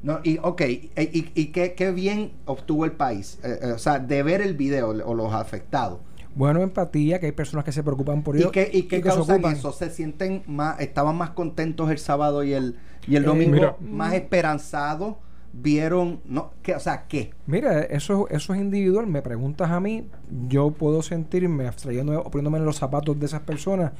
No, 0.03 0.19
y, 0.23 0.39
ok, 0.41 0.61
y, 0.61 0.91
y- 0.97 1.31
y 1.35 1.45
qué, 1.47 1.73
qué 1.73 1.91
bien 1.91 2.31
obtuvo 2.45 2.85
el 2.85 2.93
país? 2.93 3.39
Eh, 3.43 3.59
eh, 3.61 3.71
o 3.73 3.77
sea, 3.77 3.99
de 3.99 4.23
ver 4.23 4.41
el 4.41 4.55
video 4.55 4.89
o 4.89 5.13
los 5.13 5.33
afectados. 5.33 5.99
Bueno, 6.33 6.61
empatía, 6.61 7.19
que 7.19 7.25
hay 7.27 7.31
personas 7.33 7.65
que 7.65 7.71
se 7.71 7.83
preocupan 7.83 8.23
por 8.23 8.35
¿Y 8.35 8.39
ello. 8.39 8.51
qué, 8.51 8.69
y 8.71 8.83
qué 8.83 8.97
se 8.97 9.01
causan 9.03 9.35
ocupan. 9.35 9.53
eso? 9.53 9.71
¿Se 9.73 9.89
sienten 9.89 10.43
más, 10.47 10.79
estaban 10.79 11.15
más 11.17 11.31
contentos 11.31 11.91
el 11.91 11.97
sábado 11.99 12.43
y 12.43 12.53
el, 12.53 12.77
y 13.05 13.15
el 13.17 13.23
Eh, 13.23 13.27
domingo? 13.27 13.51
Mira. 13.53 13.75
¿Más 13.81 14.13
esperanzados? 14.13 15.17
¿Vieron? 15.53 16.21
No, 16.25 16.51
¿qué, 16.63 16.73
o 16.75 16.79
sea, 16.79 17.05
¿qué? 17.07 17.31
Mira, 17.45 17.81
eso, 17.81 18.27
eso 18.29 18.53
es 18.53 18.61
individual. 18.61 19.05
Me 19.07 19.21
preguntas 19.21 19.69
a 19.69 19.81
mí, 19.81 20.07
yo 20.47 20.71
puedo 20.71 21.01
sentirme 21.03 21.67
abstrayéndome 21.67 22.17
o 22.17 22.23
poniéndome 22.23 22.57
en 22.59 22.65
los 22.65 22.77
zapatos 22.77 23.19
de 23.19 23.25
esas 23.25 23.41
personas. 23.41 23.91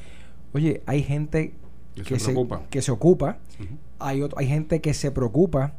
Oye, 0.54 0.82
hay 0.86 1.04
gente 1.04 1.54
Que 1.96 2.04
que, 2.04 2.18
se 2.18 2.26
se, 2.28 2.32
preocupa. 2.32 2.62
que 2.70 2.82
se 2.82 2.92
ocupa, 2.92 3.38
hay, 4.00 4.22
otro- 4.22 4.40
hay 4.40 4.48
gente 4.48 4.80
que 4.80 4.94
se 4.94 5.12
preocupa. 5.12 5.74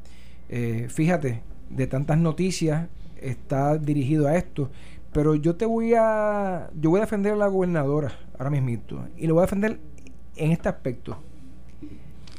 Eh, 0.54 0.88
fíjate, 0.90 1.40
de 1.70 1.86
tantas 1.86 2.18
noticias 2.18 2.88
está 3.16 3.78
dirigido 3.78 4.28
a 4.28 4.36
esto. 4.36 4.70
Pero 5.12 5.34
yo 5.34 5.56
te 5.56 5.64
voy 5.64 5.94
a. 5.94 6.70
Yo 6.78 6.90
voy 6.90 6.98
a 6.98 7.04
defender 7.04 7.32
a 7.32 7.36
la 7.36 7.46
gobernadora 7.46 8.12
ahora 8.38 8.50
mismito. 8.50 9.08
Y 9.16 9.26
lo 9.26 9.34
voy 9.34 9.40
a 9.40 9.46
defender 9.46 9.80
en 10.36 10.52
este 10.52 10.68
aspecto. 10.68 11.16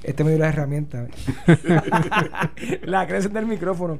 Este 0.04 0.24
me 0.24 0.30
dio 0.30 0.40
la 0.40 0.50
herramienta. 0.50 1.08
la 2.84 3.08
creación 3.08 3.34
del 3.34 3.48
micrófono. 3.48 4.00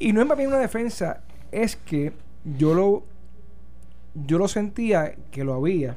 Y 0.00 0.12
no 0.12 0.20
es 0.20 0.26
más 0.26 0.36
bien 0.36 0.48
una 0.48 0.58
defensa, 0.58 1.22
es 1.52 1.76
que 1.76 2.12
yo 2.44 2.74
lo, 2.74 3.04
yo 4.14 4.38
lo 4.38 4.48
sentía 4.48 5.14
que 5.30 5.44
lo 5.44 5.54
había, 5.54 5.96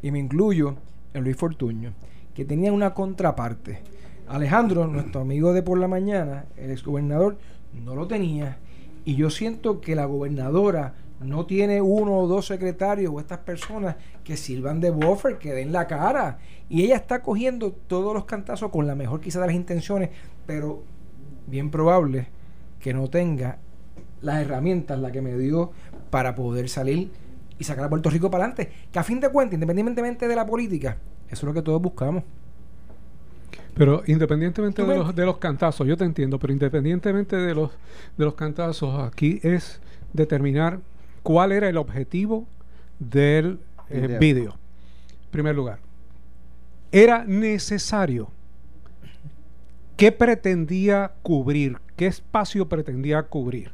y 0.00 0.10
me 0.10 0.20
incluyo 0.20 0.76
en 1.12 1.24
Luis 1.24 1.36
Fortuño, 1.36 1.92
que 2.34 2.46
tenía 2.46 2.72
una 2.72 2.94
contraparte. 2.94 3.82
Alejandro, 4.30 4.86
nuestro 4.86 5.22
amigo 5.22 5.52
de 5.52 5.62
por 5.62 5.76
la 5.76 5.88
mañana, 5.88 6.46
el 6.56 6.70
exgobernador, 6.70 7.36
no 7.72 7.96
lo 7.96 8.06
tenía. 8.06 8.58
Y 9.04 9.16
yo 9.16 9.28
siento 9.28 9.80
que 9.80 9.96
la 9.96 10.04
gobernadora 10.04 10.94
no 11.20 11.46
tiene 11.46 11.80
uno 11.80 12.16
o 12.16 12.28
dos 12.28 12.46
secretarios 12.46 13.12
o 13.12 13.18
estas 13.18 13.38
personas 13.38 13.96
que 14.22 14.36
sirvan 14.36 14.80
de 14.80 14.90
buffer, 14.90 15.38
que 15.38 15.52
den 15.52 15.72
la 15.72 15.88
cara. 15.88 16.38
Y 16.68 16.84
ella 16.84 16.94
está 16.94 17.22
cogiendo 17.22 17.72
todos 17.72 18.14
los 18.14 18.24
cantazos 18.24 18.70
con 18.70 18.86
la 18.86 18.94
mejor 18.94 19.20
quizá 19.20 19.40
de 19.40 19.48
las 19.48 19.56
intenciones, 19.56 20.10
pero 20.46 20.84
bien 21.48 21.72
probable 21.72 22.28
que 22.78 22.94
no 22.94 23.10
tenga 23.10 23.58
las 24.22 24.42
herramientas, 24.42 25.00
la 25.00 25.10
que 25.10 25.22
me 25.22 25.36
dio 25.36 25.72
para 26.10 26.36
poder 26.36 26.68
salir 26.68 27.10
y 27.58 27.64
sacar 27.64 27.86
a 27.86 27.90
Puerto 27.90 28.10
Rico 28.10 28.30
para 28.30 28.44
adelante. 28.44 28.72
Que 28.92 29.00
a 29.00 29.02
fin 29.02 29.18
de 29.18 29.28
cuentas, 29.28 29.54
independientemente 29.54 30.28
de 30.28 30.36
la 30.36 30.46
política, 30.46 30.98
eso 31.26 31.34
es 31.34 31.42
lo 31.42 31.52
que 31.52 31.62
todos 31.62 31.82
buscamos. 31.82 32.22
Pero 33.74 34.02
independientemente 34.06 34.84
de 34.84 34.96
los, 34.96 35.14
de 35.14 35.24
los 35.24 35.38
cantazos, 35.38 35.86
yo 35.86 35.96
te 35.96 36.04
entiendo, 36.04 36.38
pero 36.38 36.52
independientemente 36.52 37.36
de 37.36 37.54
los, 37.54 37.70
de 38.16 38.24
los 38.24 38.34
cantazos, 38.34 39.02
aquí 39.02 39.40
es 39.42 39.80
determinar 40.12 40.80
cuál 41.22 41.52
era 41.52 41.68
el 41.68 41.76
objetivo 41.76 42.46
del 42.98 43.58
eh, 43.88 44.00
Video. 44.00 44.18
vídeo. 44.18 44.50
En 44.50 45.30
primer 45.30 45.54
lugar, 45.54 45.78
era 46.92 47.24
necesario. 47.24 48.30
¿Qué 49.96 50.12
pretendía 50.12 51.12
cubrir? 51.22 51.78
¿Qué 51.96 52.06
espacio 52.06 52.68
pretendía 52.68 53.22
cubrir? 53.24 53.72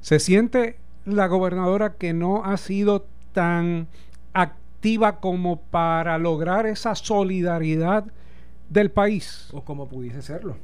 Se 0.00 0.18
siente 0.18 0.76
la 1.04 1.26
gobernadora 1.26 1.94
que 1.94 2.12
no 2.12 2.44
ha 2.44 2.56
sido 2.56 3.06
tan 3.32 3.88
activa 4.32 5.20
como 5.20 5.60
para 5.60 6.18
lograr 6.18 6.66
esa 6.66 6.94
solidaridad 6.94 8.06
del 8.68 8.90
país. 8.90 9.48
O 9.52 9.64
como 9.64 9.88
pudiese 9.88 10.22
serlo. 10.22 10.56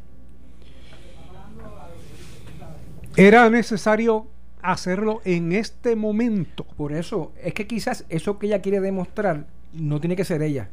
Era 3.17 3.49
necesario 3.49 4.27
hacerlo 4.61 5.21
en 5.25 5.53
este 5.53 5.95
momento. 5.95 6.65
Por 6.77 6.93
eso, 6.93 7.33
es 7.43 7.55
que 7.55 7.67
quizás 7.67 8.05
eso 8.09 8.39
que 8.39 8.47
ella 8.47 8.61
quiere 8.61 8.81
demostrar 8.81 9.47
no 9.73 10.01
tiene 10.01 10.17
que 10.17 10.25
ser 10.25 10.43
ella. 10.43 10.69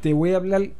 Te 0.00 0.12
voy 0.12 0.32
a 0.32 0.36
hablar 0.36 0.70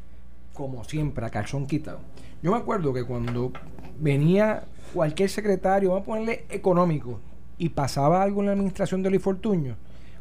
como 0.53 0.85
siempre, 0.85 1.25
a 1.25 1.31
calzón 1.31 1.67
quitado. 1.67 2.01
Yo 2.43 2.53
me 2.53 2.59
acuerdo 2.59 2.93
que 2.93 3.05
cuando 3.05 3.53
venía 3.99 4.65
cualquier 4.93 5.31
secretario, 5.31 5.91
vamos 5.91 6.03
a 6.03 6.07
ponerle 6.07 6.45
económico, 6.51 7.21
y 7.59 7.71
pasaba 7.71 8.23
algo 8.23 8.41
en 8.41 8.47
la 8.47 8.53
administración 8.53 9.03
de 9.03 9.11
Luis 9.11 9.23
Fortuño, 9.23 9.77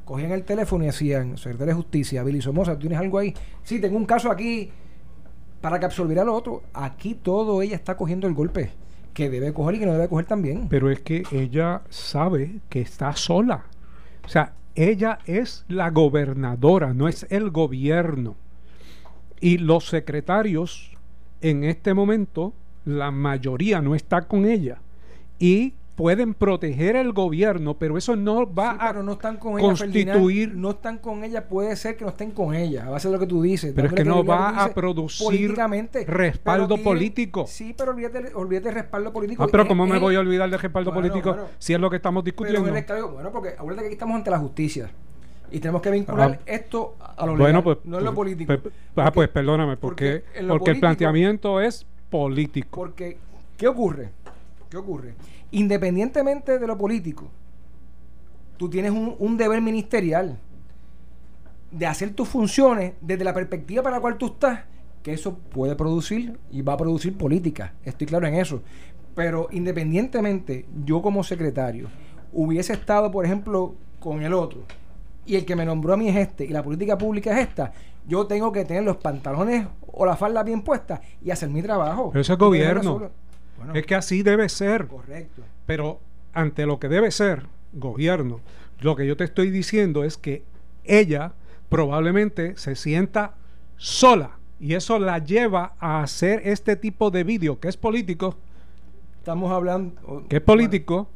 cogían 0.06 0.32
el 0.32 0.44
teléfono 0.44 0.84
y 0.84 0.88
decían, 0.88 1.38
secretario 1.38 1.74
de 1.74 1.82
Justicia, 1.82 2.24
Billy 2.24 2.42
Somoza, 2.42 2.74
¿tú 2.74 2.82
tienes 2.82 3.00
algo 3.00 3.18
ahí? 3.18 3.34
Sí, 3.64 3.80
tengo 3.80 3.98
un 3.98 4.06
caso 4.06 4.32
aquí 4.32 4.72
para 5.62 5.80
que 5.80 5.86
absorbiera 5.86 6.24
lo 6.24 6.34
otro. 6.34 6.64
Aquí 6.74 7.16
todo 7.16 7.62
ella 7.62 7.76
está 7.76 7.96
cogiendo 7.96 8.28
el 8.28 8.34
golpe 8.34 8.72
que 9.14 9.30
debe 9.30 9.54
coger 9.54 9.76
y 9.76 9.80
que 9.80 9.86
no 9.86 9.94
debe 9.94 10.10
coger 10.10 10.26
también. 10.26 10.68
Pero 10.70 10.90
es 10.90 11.00
que 11.02 11.24
ella 11.32 11.82
sabe 11.90 12.60
que 12.70 12.82
está 12.82 13.16
sola. 13.16 13.66
O 14.26 14.30
sea, 14.30 14.54
ella 14.76 15.20
es 15.26 15.66
la 15.68 15.90
gobernadora, 15.90 16.94
no 16.94 17.08
es 17.08 17.26
el 17.30 17.50
gobierno. 17.52 18.36
Y 19.40 19.58
los 19.58 19.88
secretarios, 19.88 20.92
en 21.42 21.64
este 21.64 21.94
momento, 21.94 22.54
la 22.86 23.12
mayoría 23.12 23.82
no 23.82 23.96
está 23.96 24.22
con 24.22 24.46
ella. 24.46 24.80
Y 25.40 25.74
pueden 25.96 26.34
proteger 26.34 26.96
el 26.96 27.12
gobierno, 27.14 27.76
pero 27.78 27.98
eso 27.98 28.16
no 28.16 28.52
va 28.52 28.72
Sí, 28.72 28.78
a 28.82 28.88
pero 28.88 29.04
no 29.04 29.12
están 29.14 29.38
con 29.38 29.60
ella, 29.60 29.68
constituir- 29.68 30.06
Ferdinand. 30.08 30.56
no 30.56 30.70
están 30.72 30.98
con 30.98 31.24
ella, 31.24 31.48
puede 31.48 31.76
ser 31.76 31.98
que 31.98 32.06
no 32.06 32.10
estén 32.12 32.32
con 32.32 32.56
ella, 32.56 32.86
a 32.88 32.90
base 32.90 33.08
de 33.08 33.14
lo 33.14 33.20
que 33.20 33.28
tú 33.28 33.42
dices. 33.42 33.74
Pero 33.76 33.88
es 33.88 33.94
que 33.94 34.04
no 34.06 34.24
va 34.24 34.64
a 34.64 34.74
producir 34.74 35.54
respaldo 36.08 36.68
tiene- 36.70 36.84
político. 36.84 37.46
Sí, 37.48 37.76
pero 37.78 37.92
olvídate, 37.92 38.34
olvídate 38.34 38.66
del 38.68 38.76
respaldo 38.76 39.14
político. 39.14 39.44
Ah, 39.44 39.48
pero 39.52 39.64
Es- 39.64 39.70
¿cómo 39.70 39.86
me 39.86 39.96
es- 39.96 40.02
voy 40.02 40.16
a 40.16 40.20
olvidar 40.22 40.50
del 40.50 40.60
respaldo 40.60 40.92
Bueno, 40.92 41.08
político 41.10 41.34
bueno. 41.34 41.48
si 41.60 41.74
es 41.74 41.80
lo 41.80 41.90
que 41.90 41.98
estamos 41.98 42.24
discutiendo? 42.24 42.68
es 42.76 42.86
bueno, 43.12 43.32
porque 43.32 43.50
acuérdate 43.50 43.82
que 43.82 43.88
aquí 43.88 43.94
estamos 43.94 44.16
ante 44.16 44.32
la 44.32 44.40
justicia. 44.40 44.90
Y 45.52 45.60
tenemos 45.60 45.82
que 45.82 45.92
vincular 45.92 46.40
Ah. 46.40 46.44
esto 46.46 46.96
a 47.00 47.26
lo 47.26 47.34
bueno, 47.34 47.46
legal, 47.48 47.64
pues, 47.64 47.78
no 47.84 47.98
en 47.98 48.06
lo 48.06 48.14
pues, 48.14 48.34
político. 48.36 48.54
pues, 48.58 48.74
ah, 48.96 49.12
pues 49.12 49.28
perdóname, 49.28 49.76
porque, 49.76 50.24
porque 50.34 50.48
porque 50.48 50.72
el 50.72 50.80
planteamiento 50.80 51.60
es 51.60 51.86
político. 52.10 52.70
Porque, 52.72 53.18
¿qué 53.58 53.68
ocurre? 53.68 54.10
¿Qué 54.70 54.78
ocurre? 54.78 55.14
Independientemente 55.52 56.60
de 56.60 56.68
lo 56.68 56.78
político, 56.78 57.30
tú 58.58 58.70
tienes 58.70 58.92
un, 58.92 59.16
un 59.20 59.38
deber 59.38 59.62
ministerial 59.62 60.40
de 61.72 61.86
hacer 61.86 62.14
tus 62.14 62.28
funciones 62.28 62.94
desde 63.02 63.24
la 63.24 63.34
perspectiva 63.34 63.84
para 63.84 63.98
la 63.98 64.02
cual 64.02 64.18
tú 64.18 64.28
estás, 64.28 64.62
que 65.02 65.14
eso 65.14 65.36
puede 65.36 65.76
producir 65.76 66.38
y 66.52 66.62
va 66.62 66.74
a 66.74 66.78
producir 66.78 67.18
política. 67.18 67.74
Estoy 67.84 68.08
claro 68.08 68.28
en 68.28 68.36
eso. 68.36 68.62
Pero 69.16 69.48
independientemente, 69.52 70.66
yo 70.86 71.02
como 71.02 71.24
secretario 71.24 71.88
hubiese 72.34 72.74
estado, 72.74 73.12
por 73.12 73.26
ejemplo, 73.26 73.76
con 74.00 74.22
el 74.22 74.34
otro, 74.34 74.64
y 75.26 75.36
el 75.36 75.46
que 75.46 75.56
me 75.56 75.66
nombró 75.66 75.94
a 75.94 75.98
mí 75.98 76.10
es 76.10 76.16
este, 76.16 76.46
y 76.46 76.50
la 76.50 76.64
política 76.64 76.98
pública 76.98 77.32
es 77.40 77.48
esta, 77.48 77.74
yo 78.08 78.26
tengo 78.26 78.52
que 78.52 78.66
tener 78.66 78.84
los 78.84 78.98
pantalones 78.98 79.68
o 79.92 80.06
la 80.06 80.16
falda 80.16 80.44
bien 80.44 80.62
puesta 80.62 81.02
y 81.22 81.30
hacer 81.32 81.50
mi 81.50 81.62
trabajo. 81.62 82.10
Pero 82.12 82.22
eso 82.22 82.34
es 82.34 82.40
gobierno. 82.40 83.12
Bueno, 83.66 83.74
Es 83.80 83.86
que 83.86 83.96
así 83.96 84.24
debe 84.24 84.50
ser. 84.50 84.88
correcto. 84.88 85.44
Pero 85.66 86.00
ante 86.34 86.66
lo 86.66 86.80
que 86.80 86.88
debe 86.90 87.12
ser 87.12 87.44
gobierno, 87.74 88.42
lo 88.80 88.96
que 88.96 89.06
yo 89.08 89.16
te 89.16 89.24
estoy 89.24 89.50
diciendo 89.52 90.04
es 90.04 90.18
que 90.18 90.44
ella 90.84 91.34
probablemente 91.70 92.58
se 92.58 92.76
sienta 92.76 93.36
sola 93.78 94.32
y 94.60 94.74
eso 94.74 95.00
la 95.00 95.20
lleva 95.20 95.74
a 95.80 96.04
hacer 96.04 96.42
este 96.46 96.76
tipo 96.76 97.10
de 97.12 97.24
vídeo 97.24 97.60
que 97.60 97.68
es 97.70 97.78
político, 97.78 98.36
Estamos 99.20 99.52
hablando. 99.52 100.26
que 100.30 100.38
es 100.38 100.42
político 100.42 101.08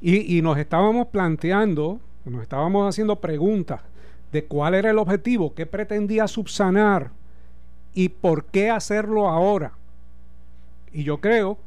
y, 0.00 0.36
y 0.38 0.42
nos 0.42 0.58
estábamos 0.58 1.08
planteando, 1.08 1.98
nos 2.26 2.42
estábamos 2.42 2.88
haciendo 2.88 3.16
preguntas 3.20 3.80
de 4.32 4.44
cuál 4.44 4.74
era 4.74 4.90
el 4.90 4.98
objetivo, 4.98 5.54
qué 5.54 5.64
pretendía 5.66 6.28
subsanar 6.28 7.10
y 7.94 8.08
por 8.10 8.44
qué 8.46 8.70
hacerlo 8.70 9.28
ahora. 9.28 9.72
Y 10.92 11.04
yo 11.04 11.20
creo 11.20 11.58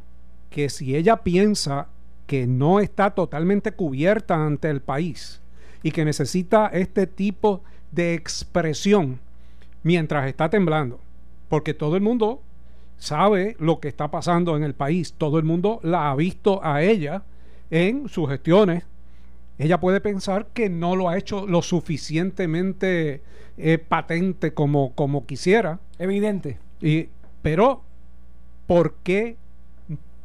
que 0.50 0.70
si 0.70 0.96
ella 0.96 1.18
piensa 1.18 1.88
que 2.25 2.48
no 2.48 2.80
está 2.80 3.12
totalmente 3.12 3.72
cubierta 3.72 4.36
ante 4.36 4.70
el 4.70 4.82
país 4.82 5.42
y 5.84 5.92
que 5.92 6.06
necesita 6.06 6.68
este 6.68 7.08
tipo 7.08 7.63
de 7.92 8.13
expresión 8.13 9.20
mientras 9.84 10.27
está 10.27 10.50
temblando, 10.50 11.00
porque 11.48 11.74
todo 11.74 11.96
el 11.96 12.01
mundo 12.01 12.42
sabe 12.98 13.56
lo 13.60 13.80
que 13.80 13.88
está 13.88 14.10
pasando 14.12 14.58
en 14.58 14.63
el 14.63 14.74
país. 14.74 15.13
Todo 15.18 15.38
el 15.38 15.46
mundo 15.46 15.80
la 15.84 16.12
ha 16.12 16.16
visto 16.16 16.60
a 16.63 16.82
ella 16.82 17.24
en 17.70 18.10
sus 18.10 18.30
gestiones. 18.30 18.84
Ella 19.58 19.80
puede 19.80 20.01
pensar 20.01 20.48
que 20.54 20.70
no 20.70 20.96
lo 20.96 21.10
ha 21.10 21.18
hecho 21.18 21.48
lo 21.48 21.62
suficientemente 21.62 23.22
eh, 23.58 23.77
patente 23.80 24.54
como, 24.54 24.94
como 24.94 25.25
quisiera. 25.25 25.80
Evidente. 25.98 26.60
Y, 26.82 27.10
pero, 27.42 27.82
¿por 28.68 28.96
qué, 29.04 29.38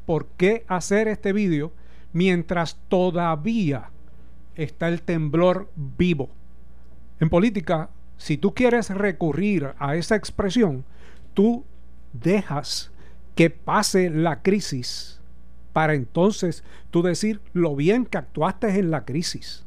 ¿por 0.07 0.27
qué 0.37 0.65
hacer 0.69 1.09
este 1.09 1.33
vídeo 1.33 1.73
mientras 2.13 2.77
todavía 2.89 3.91
está 4.55 4.89
el 4.89 5.03
temblor 5.03 5.71
vivo? 5.77 6.31
En 7.21 7.29
política, 7.29 7.91
si 8.17 8.37
tú 8.37 8.55
quieres 8.55 8.91
recurrir 8.91 9.75
a 9.79 9.97
esa 9.97 10.17
expresión, 10.17 10.85
tú 11.35 11.65
dejas 12.13 12.91
que 13.35 13.51
pase 13.51 14.11
la 14.11 14.43
crisis 14.43 15.21
para 15.73 15.95
entonces 15.95 16.65
tú 16.91 17.03
decir 17.03 17.41
lo 17.53 17.75
bien 17.75 18.05
que 18.05 18.19
actuaste 18.19 18.79
en 18.79 18.91
la 18.91 19.05
crisis. 19.05 19.65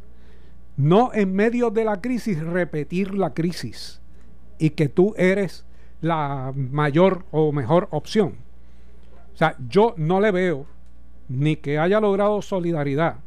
No 0.78 1.14
en 1.14 1.34
medio 1.34 1.72
de 1.72 1.86
la 1.86 2.02
crisis 2.02 2.40
repetir 2.40 3.16
la 3.16 3.34
crisis 3.34 4.02
y 4.60 4.72
que 4.72 4.90
tú 4.90 5.14
eres 5.18 5.66
la 6.02 6.54
mayor 6.56 7.26
o 7.32 7.52
mejor 7.52 7.88
opción. 7.92 8.45
O 9.36 9.38
sea, 9.38 9.56
yo 9.70 9.94
no 9.98 10.20
le 10.20 10.32
veo 10.32 10.66
ni 11.30 11.58
que 11.58 11.78
haya 11.78 12.00
logrado 12.00 12.42
solidaridad. 12.42 13.18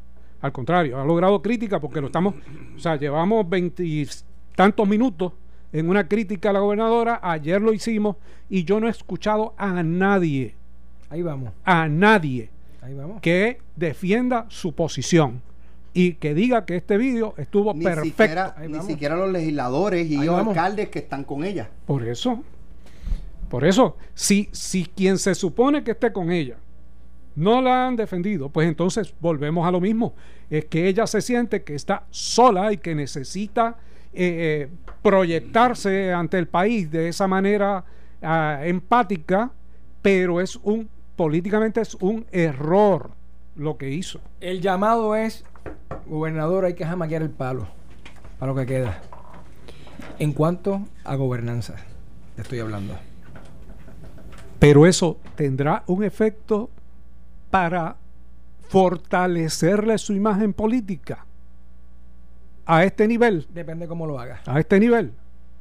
Al 0.41 0.53
contrario, 0.53 0.99
ha 1.01 1.05
logrado 1.05 1.43
crítica 1.43 1.81
porque 1.81 2.01
lo 2.01 2.07
estamos, 2.07 2.35
o 2.77 2.79
sea, 2.79 2.97
llevamos 2.97 3.47
veintitantos 3.49 4.89
minutos 4.89 5.33
en 5.73 5.89
una 5.89 6.09
crítica 6.09 6.51
a 6.51 6.53
la 6.55 6.61
gobernadora, 6.61 7.21
ayer 7.23 7.61
lo 7.61 7.73
hicimos 7.73 8.17
y 8.49 8.65
yo 8.65 8.81
no 8.81 8.87
he 8.87 8.91
escuchado 8.91 9.53
a 9.59 9.83
nadie, 9.83 10.55
Ahí 11.11 11.23
vamos. 11.23 11.53
a 11.65 11.89
nadie 11.89 12.51
Ahí 12.81 12.95
vamos. 12.95 13.21
que 13.21 13.59
defienda 13.77 14.47
su 14.49 14.73
posición 14.73 15.43
y 15.93 16.15
que 16.15 16.33
diga 16.35 16.65
que 16.65 16.77
este 16.77 16.97
vídeo 16.97 17.35
estuvo 17.37 17.75
Ni 17.75 17.85
perfecto. 17.85 18.23
siquiera, 18.23 18.55
ni 18.69 18.81
siquiera 18.83 19.17
los 19.17 19.31
legisladores 19.33 20.09
y 20.11 20.17
los 20.25 20.47
alcaldes 20.47 20.89
que 20.89 21.01
están 21.01 21.25
con 21.25 21.45
ella. 21.45 21.69
Por 21.87 22.07
eso, 22.07 22.43
por 23.49 23.65
eso, 23.65 23.97
si, 24.15 24.49
si 24.53 24.85
quien 24.85 25.19
se 25.19 25.35
supone 25.35 25.83
que 25.83 25.93
esté 25.93 26.13
con 26.13 26.31
ella 26.31 26.57
no 27.39 27.63
la 27.63 27.87
han 27.87 27.95
defendido, 27.95 28.49
pues 28.49 28.67
entonces 28.67 29.15
volvemos 29.21 29.67
a 29.67 29.71
lo 29.71 29.81
mismo. 29.81 30.15
Es 30.51 30.65
que 30.65 30.89
ella 30.89 31.07
se 31.07 31.21
siente 31.21 31.63
que 31.63 31.77
está 31.77 32.05
sola 32.11 32.73
y 32.73 32.79
que 32.79 32.97
necesita 32.97 33.77
eh, 34.13 34.69
eh, 34.69 34.69
proyectarse 35.03 36.13
ante 36.13 36.39
el 36.39 36.49
país 36.49 36.91
de 36.91 37.09
esa 37.09 37.29
manera 37.29 37.85
ah, 38.23 38.61
empática, 38.65 39.53
pero 40.03 40.41
es 40.41 40.57
un, 40.57 40.89
políticamente 41.15 41.81
es 41.81 41.95
un 42.01 42.27
error 42.33 43.11
lo 43.55 43.77
que 43.77 43.91
hizo. 43.91 44.21
El 44.41 44.61
llamado 44.61 45.15
es, 45.15 45.45
gobernador, 46.07 46.65
hay 46.65 46.75
que 46.75 46.85
jamaquear 46.85 47.23
el 47.23 47.31
palo 47.31 47.69
para 48.41 48.53
lo 48.53 48.59
que 48.59 48.67
queda. 48.67 49.01
En 50.19 50.33
cuanto 50.33 50.81
a 51.05 51.15
gobernanza, 51.15 51.77
te 52.35 52.43
estoy 52.43 52.59
hablando. 52.59 53.08
Pero 54.59 54.87
eso 54.87 55.19
tendrá 55.37 55.85
un 55.87 56.03
efecto 56.05 56.69
para 57.51 57.97
fortalecerle 58.69 59.97
su 59.99 60.13
imagen 60.13 60.53
política 60.53 61.25
a 62.67 62.85
este 62.85 63.09
nivel, 63.09 63.47
Depende 63.55 63.87
cómo 63.89 64.07
lo 64.07 64.19
haga. 64.19 64.41
a 64.45 64.61
este 64.61 64.79
nivel. 64.79 65.13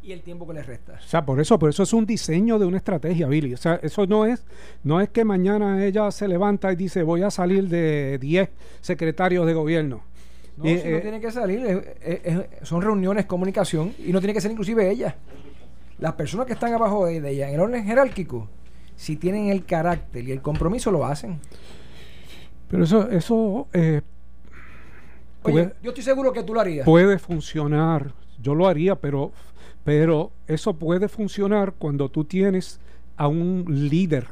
Y 0.01 0.11
el 0.13 0.21
tiempo 0.21 0.47
que 0.47 0.53
le 0.53 0.63
resta. 0.63 0.93
O 1.03 1.07
sea, 1.07 1.25
por 1.25 1.39
eso, 1.39 1.57
por 1.59 1.69
eso 1.69 1.83
es 1.83 1.91
un 1.93 2.05
diseño 2.05 2.59
de 2.59 2.65
una 2.65 2.77
estrategia, 2.77 3.27
Billy. 3.27 3.53
O 3.53 3.57
sea, 3.57 3.75
eso 3.83 4.05
no 4.07 4.25
es, 4.25 4.45
no 4.83 4.99
es 5.01 5.09
que 5.09 5.23
mañana 5.25 5.83
ella 5.85 6.09
se 6.11 6.27
levanta 6.27 6.71
y 6.71 6.75
dice 6.77 7.03
voy 7.03 7.23
a 7.23 7.31
salir 7.31 7.67
de 7.67 8.17
10 8.19 8.49
secretarios 8.81 9.45
de 9.45 9.53
gobierno. 9.53 10.01
No, 10.57 10.63
si 10.63 10.73
no 10.75 10.79
eh, 10.79 10.99
tiene 11.01 11.19
que 11.21 11.31
salir, 11.31 11.65
es- 11.65 11.87
es- 12.01 12.25
es- 12.61 12.67
son 12.67 12.81
reuniones, 12.81 13.25
comunicación, 13.25 13.93
y 13.99 14.11
no 14.11 14.19
tiene 14.19 14.33
que 14.33 14.41
ser 14.41 14.51
inclusive 14.51 14.89
ella. 14.89 15.15
Las 15.99 16.13
personas 16.13 16.45
que 16.47 16.53
están 16.53 16.73
abajo 16.73 17.05
de 17.05 17.21
de 17.21 17.29
ella, 17.31 17.49
en 17.49 17.55
el 17.55 17.59
orden 17.61 17.83
jerárquico, 17.85 18.47
si 18.97 19.15
tienen 19.15 19.47
el 19.49 19.63
carácter 19.63 20.27
y 20.27 20.31
el 20.31 20.41
compromiso, 20.41 20.91
lo 20.91 21.05
hacen. 21.05 21.39
Pero 22.67 22.83
eso, 22.83 23.09
eso 23.09 23.67
eh, 23.71 24.01
Oye, 25.43 25.53
puede, 25.53 25.75
yo 25.81 25.91
estoy 25.91 26.03
seguro 26.03 26.33
que 26.33 26.43
tú 26.43 26.53
lo 26.53 26.59
harías. 26.59 26.83
puede 26.83 27.17
funcionar. 27.19 28.11
Yo 28.41 28.53
lo 28.53 28.67
haría, 28.67 28.95
pero, 28.95 29.31
pero 29.83 30.31
eso 30.47 30.73
puede 30.73 31.07
funcionar 31.07 31.73
cuando 31.77 32.09
tú 32.09 32.25
tienes 32.25 32.79
a 33.15 33.27
un 33.27 33.65
líder. 33.67 34.27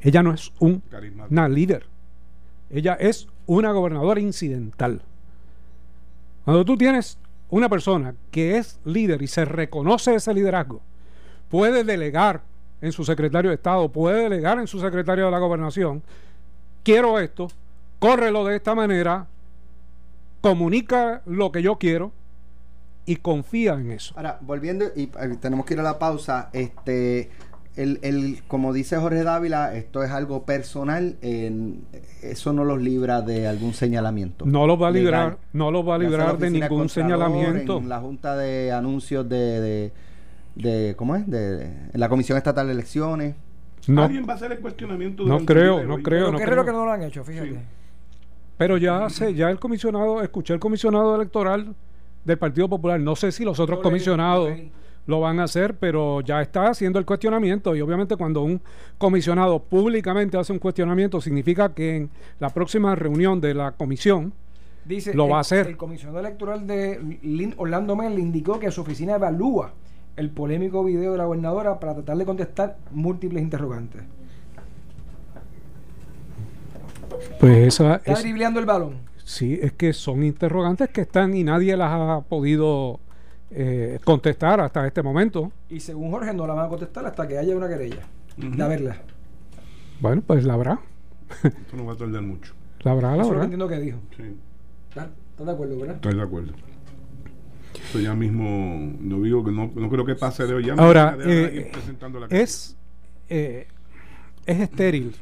Ella 0.00 0.22
no 0.22 0.32
es 0.32 0.52
un 0.58 0.82
una 1.30 1.48
líder. 1.48 1.86
Ella 2.70 2.94
es 2.94 3.28
una 3.46 3.72
gobernadora 3.72 4.20
incidental. 4.20 5.02
Cuando 6.44 6.64
tú 6.64 6.76
tienes 6.76 7.18
una 7.48 7.68
persona 7.68 8.14
que 8.30 8.56
es 8.56 8.80
líder 8.84 9.22
y 9.22 9.26
se 9.26 9.44
reconoce 9.44 10.14
ese 10.14 10.32
liderazgo, 10.34 10.80
puede 11.48 11.84
delegar 11.84 12.42
en 12.80 12.92
su 12.92 13.04
secretario 13.04 13.50
de 13.50 13.56
Estado, 13.56 13.88
puede 13.90 14.22
delegar 14.28 14.58
en 14.58 14.66
su 14.66 14.78
secretario 14.80 15.24
de 15.26 15.30
la 15.30 15.38
gobernación, 15.38 16.02
quiero 16.82 17.18
esto, 17.18 17.48
córrelo 17.98 18.44
de 18.44 18.56
esta 18.56 18.74
manera, 18.74 19.26
comunica 20.40 21.22
lo 21.26 21.50
que 21.52 21.62
yo 21.62 21.76
quiero 21.76 22.12
y 23.04 23.16
confía 23.16 23.74
en 23.74 23.92
eso. 23.92 24.14
Ahora, 24.16 24.38
volviendo, 24.40 24.84
y 24.94 25.04
eh, 25.04 25.36
tenemos 25.40 25.64
que 25.66 25.74
ir 25.74 25.80
a 25.80 25.84
la 25.84 25.98
pausa, 25.98 26.50
este, 26.52 27.30
el, 27.76 27.98
el, 28.02 28.42
como 28.48 28.72
dice 28.72 28.96
Jorge 28.96 29.22
Dávila, 29.22 29.74
esto 29.76 30.02
es 30.02 30.10
algo 30.10 30.42
personal, 30.44 31.16
en- 31.22 31.84
eso 32.22 32.52
no 32.52 32.64
los 32.64 32.80
libra 32.80 33.22
de 33.22 33.46
algún 33.46 33.74
señalamiento. 33.74 34.44
No 34.44 34.66
los 34.66 34.80
va 34.80 34.88
a 34.88 34.90
legal. 34.90 35.04
librar, 35.04 35.38
no 35.52 35.70
los 35.70 35.86
va 35.88 35.94
a 35.94 35.98
librar 35.98 36.38
de 36.38 36.50
ningún 36.50 36.88
señalamiento. 36.88 37.78
En 37.78 37.88
la 37.88 38.00
Junta 38.00 38.36
de 38.36 38.72
Anuncios 38.72 39.28
de, 39.28 39.60
de, 39.60 39.92
de- 40.56 40.94
¿cómo 40.96 41.14
es? 41.16 41.28
De, 41.30 41.70
la 41.92 42.08
Comisión 42.08 42.36
Estatal 42.38 42.66
de 42.66 42.72
Elecciones. 42.72 43.34
No, 43.86 44.02
Alguien 44.02 44.26
va 44.28 44.32
a 44.32 44.36
hacer 44.36 44.50
el 44.50 44.58
cuestionamiento 44.58 45.24
No 45.24 45.44
creo, 45.46 45.84
no 45.84 45.98
creo. 46.02 46.26
Pero 46.26 46.38
qué 46.38 46.46
raro 46.46 46.64
que 46.64 46.72
no 46.72 46.84
lo 46.84 46.90
han 46.90 47.02
hecho, 47.04 47.22
fíjate. 47.22 47.50
Sí. 47.50 47.56
Pero 48.58 48.78
ya 48.78 49.08
sé, 49.10 49.34
ya 49.34 49.50
el 49.50 49.58
comisionado, 49.60 50.22
escuché 50.22 50.54
el 50.54 50.60
comisionado 50.60 51.14
electoral 51.14 51.74
del 52.24 52.38
Partido 52.38 52.68
Popular, 52.68 52.98
no 52.98 53.14
sé 53.14 53.30
si 53.30 53.44
los 53.44 53.60
otros 53.60 53.78
comisionados 53.80 54.50
lo 55.06 55.20
van 55.20 55.38
a 55.38 55.44
hacer, 55.44 55.76
pero 55.76 56.20
ya 56.22 56.40
está 56.42 56.68
haciendo 56.68 56.98
el 56.98 57.04
cuestionamiento 57.06 57.76
y 57.76 57.80
obviamente 57.80 58.16
cuando 58.16 58.42
un 58.42 58.60
comisionado 58.98 59.60
públicamente 59.62 60.36
hace 60.36 60.52
un 60.52 60.58
cuestionamiento 60.58 61.20
significa 61.20 61.72
que 61.72 61.96
en 61.96 62.10
la 62.40 62.48
próxima 62.50 62.94
reunión 62.96 63.40
de 63.40 63.54
la 63.54 63.72
comisión 63.72 64.32
Dice, 64.84 65.14
Lo 65.14 65.24
va 65.24 65.30
el- 65.30 65.36
a 65.36 65.40
hacer. 65.40 65.66
El 65.66 65.76
comisionado 65.76 66.18
electoral 66.20 66.66
de 66.66 67.00
Lin- 67.22 67.54
Orlando 67.58 67.94
Mel 67.96 68.14
le 68.14 68.20
indicó 68.20 68.58
que 68.58 68.70
su 68.70 68.80
oficina 68.82 69.14
evalúa 69.16 69.72
el 70.16 70.30
polémico 70.30 70.82
video 70.84 71.12
de 71.12 71.18
la 71.18 71.24
gobernadora 71.24 71.78
para 71.80 71.94
tratar 71.94 72.16
de 72.16 72.24
contestar 72.24 72.78
múltiples 72.92 73.42
interrogantes. 73.42 74.02
pues 77.40 77.56
esa 77.68 77.96
Está 77.96 78.12
es, 78.12 78.22
dribleando 78.22 78.60
el 78.60 78.66
balón. 78.66 78.98
sí, 79.24 79.58
es 79.62 79.72
que 79.72 79.92
son 79.92 80.22
interrogantes 80.22 80.88
que 80.90 81.02
están 81.02 81.34
y 81.34 81.44
nadie 81.44 81.76
las 81.76 81.90
ha 81.92 82.20
podido 82.22 83.00
eh, 83.50 83.98
contestar 84.04 84.60
hasta 84.60 84.86
este 84.86 85.02
momento. 85.02 85.52
Y 85.68 85.80
según 85.80 86.10
Jorge, 86.10 86.32
no 86.34 86.46
la 86.46 86.54
van 86.54 86.66
a 86.66 86.68
contestar 86.68 87.06
hasta 87.06 87.26
que 87.28 87.38
haya 87.38 87.56
una 87.56 87.68
querella. 87.68 88.02
Ujú. 88.38 88.56
De 88.56 88.62
haberla. 88.62 88.96
Bueno, 90.00 90.22
pues 90.26 90.44
la 90.44 90.54
habrá, 90.54 90.80
Esto 91.42 91.76
no 91.76 91.86
va 91.86 91.92
a 91.94 91.96
tardar 91.96 92.22
mucho. 92.22 92.54
la 92.80 92.90
habrá, 92.92 93.16
la 93.16 93.22
Eso 93.22 93.22
es 93.22 93.28
lo 93.28 93.34
que 93.34 93.34
habrá. 93.34 93.44
entiendo 93.44 93.68
que 93.68 93.78
dijo. 93.78 93.98
Sí, 94.16 94.36
¿Estás 94.90 95.08
estás 95.30 95.46
de 95.46 95.52
acuerdo, 95.52 95.78
verdad? 95.78 95.94
estoy 95.96 96.14
de 96.14 96.22
acuerdo. 96.22 96.52
Eso 97.88 98.00
ya 98.00 98.14
mismo, 98.14 98.94
no 99.00 99.20
digo 99.20 99.44
que 99.44 99.52
no, 99.52 99.70
no 99.74 99.88
creo 99.88 100.04
que 100.04 100.16
pase 100.16 100.46
de 100.46 100.54
hoy. 100.54 100.64
Ya 100.64 100.74
Ahora, 100.74 101.16
eh, 101.24 101.70
la 102.00 102.26
es, 102.36 102.76
eh, 103.28 103.68
es 104.44 104.60
estéril 104.60 105.14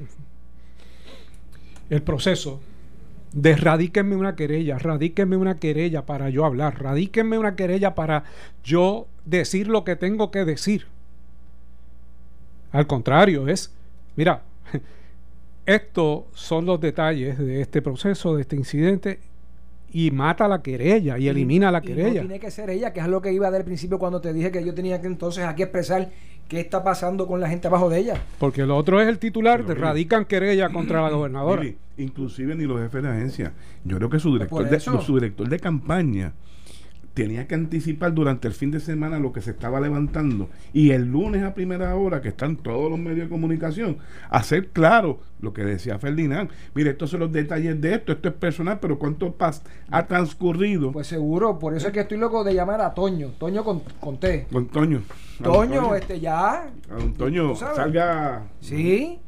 el 1.91 2.03
proceso 2.03 2.61
de 3.33 3.57
radíquenme 3.57 4.17
una 4.17 4.37
querella, 4.37 4.79
radíquenme 4.79 5.37
una 5.37 5.59
querella 5.59 6.07
para 6.07 6.31
yo 6.31 6.45
hablar, 6.45 6.83
radíquenme 6.83 7.37
una 7.37 7.57
querella 7.57 7.95
para 7.95 8.25
yo 8.63 9.09
decir 9.25 9.69
lo 9.69 9.85
que 9.85 9.97
tengo 9.97 10.31
que 10.31 10.45
decir. 10.45 10.87
Al 12.73 12.87
contrario, 12.87 13.49
es, 13.49 13.73
mira, 14.17 14.43
estos 15.67 16.25
son 16.33 16.65
los 16.65 16.81
detalles 16.81 17.39
de 17.39 17.61
este 17.61 17.83
proceso, 17.83 18.37
de 18.37 18.43
este 18.43 18.57
incidente, 18.57 19.21
y 19.95 20.11
mata 20.11 20.49
la 20.49 20.61
querella 20.61 21.17
y 21.19 21.29
elimina 21.29 21.71
la 21.71 21.79
Y 21.79 21.87
querella. 21.87 22.23
No 22.23 22.29
tiene 22.29 22.41
que 22.41 22.51
ser 22.51 22.69
ella, 22.69 22.93
que 22.93 22.99
es 22.99 23.07
lo 23.07 23.23
que 23.23 23.33
iba 23.33 23.47
a 23.47 23.51
dar 23.53 23.61
al 23.61 23.65
principio 23.65 23.97
cuando 23.97 24.21
te 24.21 24.33
dije 24.33 24.51
que 24.51 24.65
yo 24.65 24.75
tenía 24.75 25.01
que 25.01 25.07
entonces 25.07 25.45
aquí 25.45 25.63
expresar 25.63 26.11
qué 26.49 26.59
está 26.59 26.83
pasando 26.83 27.29
con 27.29 27.41
la 27.41 27.49
gente 27.49 27.69
abajo 27.69 27.89
de 27.89 28.01
ella. 28.01 28.21
Porque 28.41 28.67
lo 28.67 28.77
otro 28.77 29.01
es 29.01 29.07
el 29.07 29.21
titular 29.21 29.61
Pero 29.61 29.75
mire. 29.77 29.81
radican 29.81 30.25
querella 30.25 30.69
contra 30.71 31.01
la 31.01 31.11
gobernadora. 31.11 31.63
Mire, 31.63 31.77
inclusive 31.97 32.57
ni 32.57 32.65
los 32.65 32.81
jefes 32.81 33.05
de 33.05 33.09
agencia. 33.09 33.53
Yo 33.85 33.97
creo 33.99 34.11
que 34.11 34.19
su 34.19 34.33
director, 34.33 34.63
por 34.63 34.69
de, 34.69 34.81
su 34.81 35.15
director 35.15 35.49
de 35.49 35.61
campaña 35.61 36.33
tenía 37.15 37.47
que 37.47 37.55
anticipar 37.55 38.13
durante 38.13 38.49
el 38.49 38.55
fin 38.55 38.73
de 38.73 38.81
semana 38.81 39.19
lo 39.21 39.33
que 39.33 39.41
se 39.41 39.53
estaba 39.53 39.81
levantando 39.81 40.51
y 40.73 40.91
el 40.91 41.05
lunes 41.05 41.45
a 41.45 41.55
primera 41.55 41.95
hora 41.95 42.21
que 42.21 42.29
están 42.29 42.57
todos 42.57 42.91
los 42.91 42.99
medios 42.99 43.27
de 43.27 43.29
comunicación 43.29 43.99
hacer 44.31 44.69
claro 44.71 45.21
lo 45.41 45.53
que 45.53 45.63
decía 45.65 45.99
Ferdinand 46.01 46.51
mire 46.75 46.91
estos 46.91 47.11
son 47.11 47.21
los 47.21 47.33
detalles 47.33 47.81
de 47.81 47.95
esto 47.95 48.13
esto 48.13 48.29
es 48.29 48.35
personal 48.35 48.79
pero 48.81 48.99
cuánto 48.99 49.33
paz 49.33 49.63
ha 49.91 50.07
transcurrido 50.07 50.91
Pues 50.91 51.07
seguro, 51.07 51.59
por 51.59 51.77
eso 51.77 51.87
es 51.87 51.93
que 51.93 52.01
estoy 52.01 52.19
loco 52.19 52.43
de 52.43 52.53
llamar 52.55 52.81
a 52.81 52.93
Toño. 52.93 53.29
Toño 53.39 53.63
con, 53.65 53.81
con 54.01 54.19
T. 54.19 54.47
con 54.53 54.67
Toño 54.67 55.03
don 55.39 55.53
Toño, 55.53 55.95
este 55.95 56.19
ya. 56.19 56.63
a 56.65 56.95
don 56.99 57.15
Toño 57.15 57.55
salga 57.55 58.43
Sí. 58.61 59.19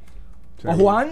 O 0.59 0.63
salga. 0.63 0.77
Juan. 0.77 1.09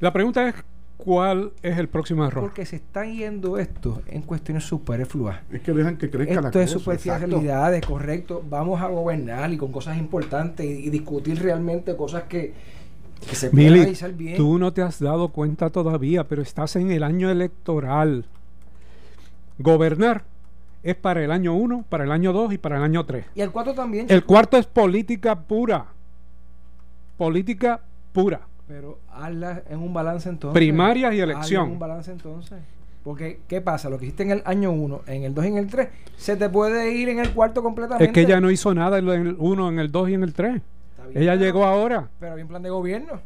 La 0.00 0.12
pregunta 0.12 0.46
es, 0.48 0.54
¿cuál 0.96 1.52
es 1.62 1.78
el 1.78 1.88
próximo 1.88 2.24
error? 2.24 2.42
Porque 2.42 2.66
se 2.66 2.76
está 2.76 3.04
yendo 3.04 3.58
esto 3.58 4.02
en 4.06 4.22
cuestiones 4.22 4.64
superfluas. 4.64 5.38
es 5.50 5.60
que 5.60 5.72
dejan 5.72 5.96
que 5.96 6.10
crezca 6.10 6.40
la 6.40 6.48
Esto 6.48 6.60
es 6.60 6.72
cosa 6.72 6.78
superficialidades, 6.78 7.84
correcto. 7.86 8.44
Vamos 8.48 8.80
a 8.80 8.88
gobernar 8.88 9.52
y 9.52 9.56
con 9.56 9.72
cosas 9.72 9.98
importantes 9.98 10.66
y, 10.66 10.86
y 10.86 10.90
discutir 10.90 11.40
realmente 11.42 11.96
cosas 11.96 12.24
que, 12.24 12.54
que 13.28 13.34
se 13.34 13.50
pueden 13.50 13.66
Mili, 13.66 13.80
analizar 13.80 14.12
bien. 14.12 14.36
tú 14.36 14.58
no 14.58 14.72
te 14.72 14.82
has 14.82 15.00
dado 15.00 15.28
cuenta 15.28 15.70
todavía, 15.70 16.24
pero 16.24 16.42
estás 16.42 16.76
en 16.76 16.90
el 16.90 17.02
año 17.02 17.30
electoral. 17.30 18.26
Gobernar 19.58 20.24
es 20.82 20.94
para 20.94 21.24
el 21.24 21.32
año 21.32 21.54
1, 21.54 21.86
para 21.88 22.04
el 22.04 22.12
año 22.12 22.32
2 22.32 22.52
y 22.52 22.58
para 22.58 22.76
el 22.76 22.82
año 22.84 23.04
3. 23.04 23.26
Y 23.34 23.40
el 23.40 23.50
4 23.50 23.74
también. 23.74 24.06
El 24.08 24.20
chico. 24.20 24.28
cuarto 24.28 24.56
es 24.56 24.66
política 24.66 25.34
pura. 25.34 25.86
Política 27.16 27.80
pura. 28.12 28.42
Pero 28.68 28.98
hazla 29.12 29.62
en 29.70 29.78
un 29.78 29.94
balance 29.94 30.28
entonces. 30.28 30.54
Primarias 30.54 31.14
y 31.14 31.20
Hazla 31.20 31.32
elección. 31.34 31.66
en 31.66 31.72
un 31.72 31.78
balance 31.78 32.10
entonces. 32.10 32.58
Porque, 33.04 33.38
¿qué 33.46 33.60
pasa? 33.60 33.88
Lo 33.88 33.98
que 33.98 34.06
hiciste 34.06 34.24
en 34.24 34.32
el 34.32 34.42
año 34.44 34.72
1, 34.72 35.02
en 35.06 35.22
el 35.22 35.32
2 35.34 35.44
y 35.44 35.48
en 35.48 35.56
el 35.58 35.68
3, 35.68 35.88
se 36.16 36.36
te 36.36 36.48
puede 36.48 36.92
ir 36.92 37.08
en 37.08 37.20
el 37.20 37.30
cuarto 37.30 37.62
completamente. 37.62 38.04
Es 38.06 38.12
que 38.12 38.22
ella 38.22 38.40
no 38.40 38.50
hizo 38.50 38.74
nada 38.74 38.98
en 38.98 39.08
el 39.08 39.36
1, 39.38 39.68
en 39.68 39.78
el 39.78 39.92
2 39.92 40.08
y 40.10 40.14
en 40.14 40.22
el 40.24 40.32
3. 40.34 40.56
Está 40.56 41.06
bien, 41.06 41.22
Ella 41.22 41.32
pero- 41.34 41.44
llegó 41.44 41.64
ahora, 41.64 42.08
Pero 42.18 42.32
había 42.32 42.44
un 42.44 42.48
plan 42.48 42.62
de 42.62 42.70
gobierno. 42.70 43.20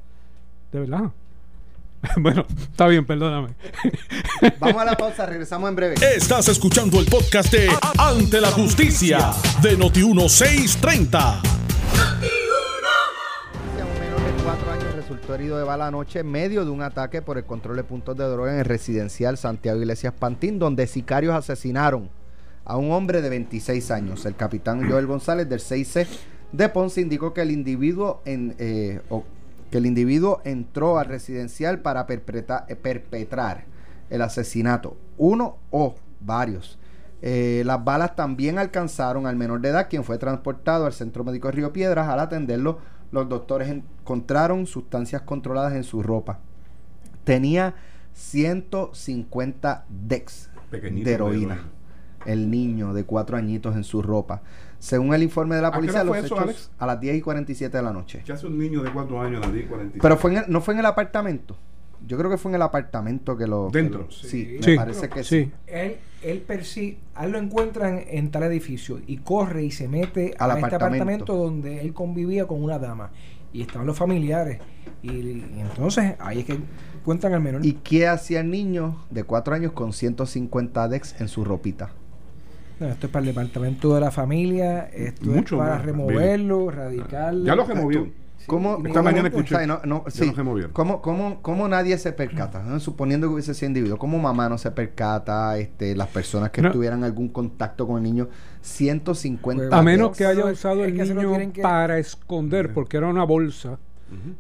de 0.73 0.81
verdad. 0.81 1.05
bueno, 2.19 2.45
está 2.61 2.87
bien, 2.89 3.07
perdóname. 3.07 3.55
Vamos 4.61 4.83
a 4.83 4.85
la 4.85 4.97
pausa, 4.97 5.25
regresamos 5.25 5.71
en 5.71 5.77
breve. 5.77 5.95
Estás 6.15 6.49
escuchando 6.49 7.01
el 7.01 7.07
podcast 7.07 7.51
de 7.53 7.69
Ante 7.99 8.41
la 8.43 8.51
Justicia 8.51 9.33
de 9.63 9.79
Noti1630. 9.79 11.41
Herido 15.35 15.59
de 15.59 15.65
bala 15.65 15.87
anoche 15.87 16.21
en 16.21 16.31
medio 16.31 16.65
de 16.65 16.71
un 16.71 16.83
ataque 16.83 17.23
por 17.23 17.39
el 17.39 17.45
control 17.45 17.77
de 17.77 17.85
puntos 17.85 18.17
de 18.17 18.25
droga 18.25 18.53
en 18.53 18.59
el 18.61 18.65
residencial 18.65 19.37
Santiago 19.37 19.79
Iglesias 19.79 20.15
Pantín, 20.19 20.59
donde 20.59 20.87
sicarios 20.87 21.35
asesinaron 21.35 22.11
a 22.65 22.77
un 22.77 22.93
hombre 22.93 23.23
de 23.23 23.29
26 23.29 23.91
años. 23.91 24.27
El 24.27 24.37
capitán 24.37 24.89
Joel 24.89 25.07
González 25.07 25.49
del 25.49 25.61
6C 25.61 26.07
de 26.53 26.69
Ponce 26.69 27.01
indicó 27.01 27.33
que 27.33 27.43
el 27.43 27.51
individuo 27.51 28.23
en, 28.25 28.55
eh, 28.59 29.01
que 29.71 29.79
el 29.79 29.87
individuo 29.87 30.41
entró 30.45 30.99
al 30.99 31.07
residencial 31.07 31.81
para 31.81 32.07
eh, 32.09 32.77
perpetrar 32.77 33.65
el 34.11 34.23
asesinato, 34.23 34.97
uno 35.17 35.59
o 35.71 35.95
varios. 36.21 36.79
Eh, 37.23 37.63
las 37.67 37.85
balas 37.85 38.17
también 38.17 38.59
alcanzaron 38.59 39.27
al 39.27 39.37
menor 39.37 39.61
de 39.61 39.69
edad, 39.69 39.89
quien 39.89 40.05
fue 40.05 40.19
transportado 40.19 40.87
al 40.87 40.93
Centro 40.93 41.23
Médico 41.23 41.49
de 41.49 41.53
Río 41.53 41.73
Piedras. 41.73 42.09
Al 42.09 42.21
atenderlo, 42.21 42.79
los 43.13 43.29
doctores 43.29 43.69
encontraron 43.69 44.67
sustancias 44.67 45.23
controladas 45.23 45.75
en 45.75 45.85
su 45.85 46.03
ropa. 46.03 46.39
Tenía 47.25 47.75
150 48.13 49.85
dex 49.89 50.51
Pequeñito 50.71 51.09
de 51.09 51.15
heroína. 51.15 51.59
El 52.27 52.51
niño 52.51 52.93
de 52.93 53.05
cuatro 53.05 53.37
añitos 53.37 53.75
en 53.77 53.83
su 53.85 54.03
ropa. 54.03 54.43
Según 54.79 55.15
el 55.15 55.23
informe 55.23 55.57
de 55.57 55.63
la 55.63 55.69
¿A 55.69 55.73
policía, 55.73 56.03
hora 56.03 56.05
los 56.05 56.25
eso, 56.25 56.41
hechos 56.43 56.71
a 56.79 56.87
las 56.87 57.01
10 57.01 57.17
y 57.17 57.21
47 57.23 57.77
de 57.77 57.83
la 57.83 57.93
noche. 57.93 58.23
¿Qué 58.25 58.33
hace 58.33 58.47
un 58.47 58.59
niño 58.59 58.83
de 58.83 58.93
4 58.93 59.21
años 59.23 59.39
a 59.43 59.47
las 59.47 59.53
10 59.53 59.65
y 59.65 59.69
45? 59.69 60.03
Pero 60.03 60.17
fue 60.19 60.33
en 60.33 60.37
el- 60.39 60.45
no 60.49 60.61
fue 60.61 60.75
en 60.75 60.81
el 60.81 60.87
apartamento. 60.87 61.57
Yo 62.07 62.17
creo 62.19 62.31
que 62.31 62.39
fue 62.39 62.51
en 62.51 62.57
el 62.57 62.63
apartamento 62.63 63.37
que 63.37 63.47
lo. 63.47 63.69
que 63.71 63.79
¿Dentro? 63.79 64.01
lo- 64.03 64.11
sí, 64.11 64.29
Sí. 64.29 64.57
me 64.59 64.63
Sí. 64.63 64.77
parece 64.77 65.09
que 65.09 65.23
sí. 65.25 65.45
sí. 65.45 65.53
Él, 65.67 65.97
él 66.23 66.39
persigue, 66.47 66.99
a 67.15 67.25
él 67.27 67.33
lo 67.33 67.39
encuentran 67.39 68.01
en 68.09 68.31
tal 68.31 68.43
edificio 68.45 69.01
y 69.07 69.19
corre 69.19 69.63
y 69.65 69.71
se 69.71 69.89
mete 69.89 70.35
Al 70.39 70.51
a 70.51 70.55
este 70.55 70.67
apartamento. 70.67 71.03
apartamento 71.05 71.37
donde 71.37 71.81
él 71.81 71.93
convivía 71.95 72.47
con 72.47 72.63
una 72.63 72.79
dama. 72.79 73.11
Y 73.53 73.63
estaban 73.63 73.87
los 73.87 73.99
familiares. 73.99 74.61
Y, 75.03 75.11
y 75.11 75.45
entonces 75.59 76.15
ahí 76.21 76.41
es 76.41 76.45
que 76.45 76.59
encuentran 77.01 77.33
al 77.35 77.41
menor. 77.41 77.65
¿Y 77.67 77.73
qué 77.75 78.07
hacía 78.07 78.41
el 78.41 78.51
niño 78.51 78.97
de 79.11 79.25
4 79.25 79.55
años 79.55 79.73
con 79.73 79.93
150 79.93 80.89
dex 80.89 81.21
en 81.21 81.27
su 81.29 81.45
ropita? 81.45 81.91
No, 82.79 82.87
esto 82.89 83.07
es 83.09 83.13
para 83.13 83.21
el 83.27 83.35
departamento 83.35 83.95
de 83.95 84.01
la 84.01 84.11
familia, 84.11 84.89
esto 84.95 85.27
Mucho 85.27 85.57
es 85.57 85.59
para 85.61 85.75
más, 85.77 85.85
removerlo, 85.85 86.71
radicarlo. 86.71 87.45
Ya 87.45 87.55
lo 87.55 87.67
removieron. 88.41 88.47
Sí, 88.47 88.47
¿Cómo, 88.47 88.77
inmediatamente. 88.79 88.89
Esta 88.91 89.03
mañana 89.03 89.31
cómo- 89.31 89.43
escuché. 89.43 89.67
no- 89.67 89.81
no, 89.85 90.05
sí. 90.09 90.33
¿Cómo, 90.73 91.03
cómo, 91.03 91.43
cómo 91.43 91.69
nadie 91.69 91.99
se 91.99 92.13
percata? 92.13 92.63
¿no? 92.63 92.81
Suponiendo 92.81 93.27
que 93.29 93.35
hubiese 93.35 93.55
sido 93.55 93.69
individuo, 93.69 93.99
¿cómo 93.99 94.19
mamá 94.19 94.49
no 94.49 94.57
se 94.59 94.71
percata? 94.71 95.59
Este, 95.59 95.95
las 95.95 96.09
personas 96.09 96.51
que 96.51 96.63
No. 96.63 96.73
tuvieran 96.73 97.05
algún 97.05 97.29
contacto 97.29 97.87
con 97.87 97.99
el 97.99 98.03
niño, 98.05 98.29
150 98.63 99.69
Pues, 99.69 99.73
A 99.79 99.83
menos 99.83 100.17
que 100.17 100.25
haya 100.27 100.45
usado 100.47 100.85
el 100.85 100.95
niño 100.97 101.53
que- 101.53 101.63
para 101.63 101.99
esconder, 101.99 102.73
porque 102.73 102.97
era 102.97 103.07
una 103.09 103.25
bolsa 103.25 103.79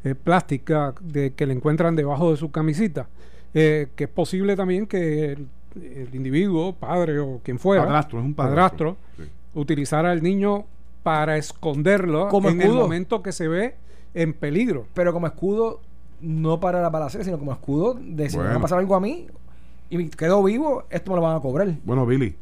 eh, 0.02 0.16
plástica 0.16 0.94
de 1.00 1.32
que 1.34 1.46
le 1.46 1.52
encuentran 1.54 1.94
debajo 1.94 2.32
de 2.32 2.36
su 2.36 2.50
camisita. 2.50 3.06
Eh, 3.54 3.86
que 3.94 4.04
es 4.04 4.10
posible 4.10 4.56
también 4.56 4.86
que 4.86 5.32
el, 5.32 5.46
el 5.76 6.14
individuo, 6.14 6.74
padre 6.74 7.20
o 7.20 7.40
quien 7.44 7.58
fuera, 7.58 7.84
Padrastro, 7.84 8.18
es 8.18 8.24
un 8.24 8.34
padrastro, 8.34 8.96
padrastro. 8.96 9.24
Sí. 9.24 9.30
utilizara 9.60 10.10
al 10.10 10.22
niño 10.22 10.64
para 11.04 11.36
esconderlo 11.36 12.28
Como 12.28 12.48
en 12.48 12.60
el 12.62 12.72
momento 12.72 13.22
que 13.22 13.30
se 13.32 13.46
ve 13.48 13.74
en 14.14 14.33
peligro. 14.33 14.87
Pero 14.94 15.12
como 15.12 15.27
escudo, 15.27 15.81
no 16.20 16.61
para 16.61 16.83
la 16.83 16.90
balacera, 16.90 17.25
sino 17.25 17.38
como 17.38 17.53
escudo 17.53 17.99
de 18.01 18.31
si 18.31 18.37
me 18.37 18.44
va 18.44 18.57
a 18.57 18.61
pasar 18.61 18.79
algo 18.79 18.94
a 18.94 19.01
mí 19.01 19.27
y 19.88 19.99
me 19.99 20.11
quedo 20.11 20.42
vivo, 20.42 20.85
esto 20.90 21.11
me 21.11 21.16
lo 21.16 21.23
van 21.23 21.37
a 21.37 21.40
cobrar. 21.40 21.68
Bueno, 21.85 22.07
Billy, 22.07 22.37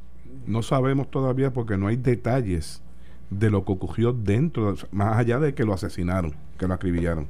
no 0.47 0.63
sabemos 0.63 1.11
todavía 1.11 1.53
porque 1.53 1.77
no 1.77 1.87
hay 1.87 1.97
detalles 1.97 2.83
de 3.31 3.51
lo 3.51 3.65
que 3.65 3.73
ocurrió 3.73 4.13
dentro, 4.13 4.75
más 4.91 5.17
allá 5.17 5.39
de 5.39 5.55
que 5.55 5.65
lo 5.65 5.73
asesinaron, 5.73 6.35
que 6.59 6.67
lo 6.67 6.75
acribillaron. 6.75 7.27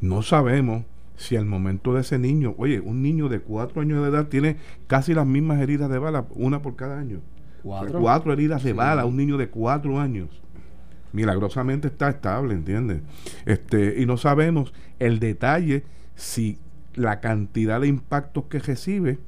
No 0.00 0.22
sabemos 0.22 0.84
si 1.16 1.36
al 1.36 1.46
momento 1.46 1.94
de 1.94 2.02
ese 2.02 2.18
niño, 2.18 2.54
oye, 2.58 2.80
un 2.80 3.02
niño 3.02 3.28
de 3.28 3.40
cuatro 3.40 3.82
años 3.82 4.02
de 4.02 4.08
edad 4.08 4.28
tiene 4.28 4.56
casi 4.86 5.14
las 5.14 5.26
mismas 5.26 5.60
heridas 5.60 5.90
de 5.90 5.98
bala, 5.98 6.26
una 6.34 6.62
por 6.62 6.76
cada 6.76 6.98
año. 6.98 7.20
Cuatro. 7.62 8.00
Cuatro 8.00 8.32
heridas 8.32 8.62
de 8.62 8.72
bala, 8.72 9.04
un 9.04 9.16
niño 9.16 9.36
de 9.36 9.48
cuatro 9.48 9.98
años. 9.98 10.28
Milagrosamente 11.12 11.88
está 11.88 12.08
estable, 12.10 12.54
¿entiendes? 12.54 13.00
Este, 13.46 14.00
y 14.00 14.06
no 14.06 14.16
sabemos 14.16 14.72
el 14.98 15.18
detalle 15.20 15.84
si 16.14 16.58
la 16.94 17.20
cantidad 17.20 17.80
de 17.80 17.86
impactos 17.88 18.44
que 18.44 18.58
recibe 18.58 19.18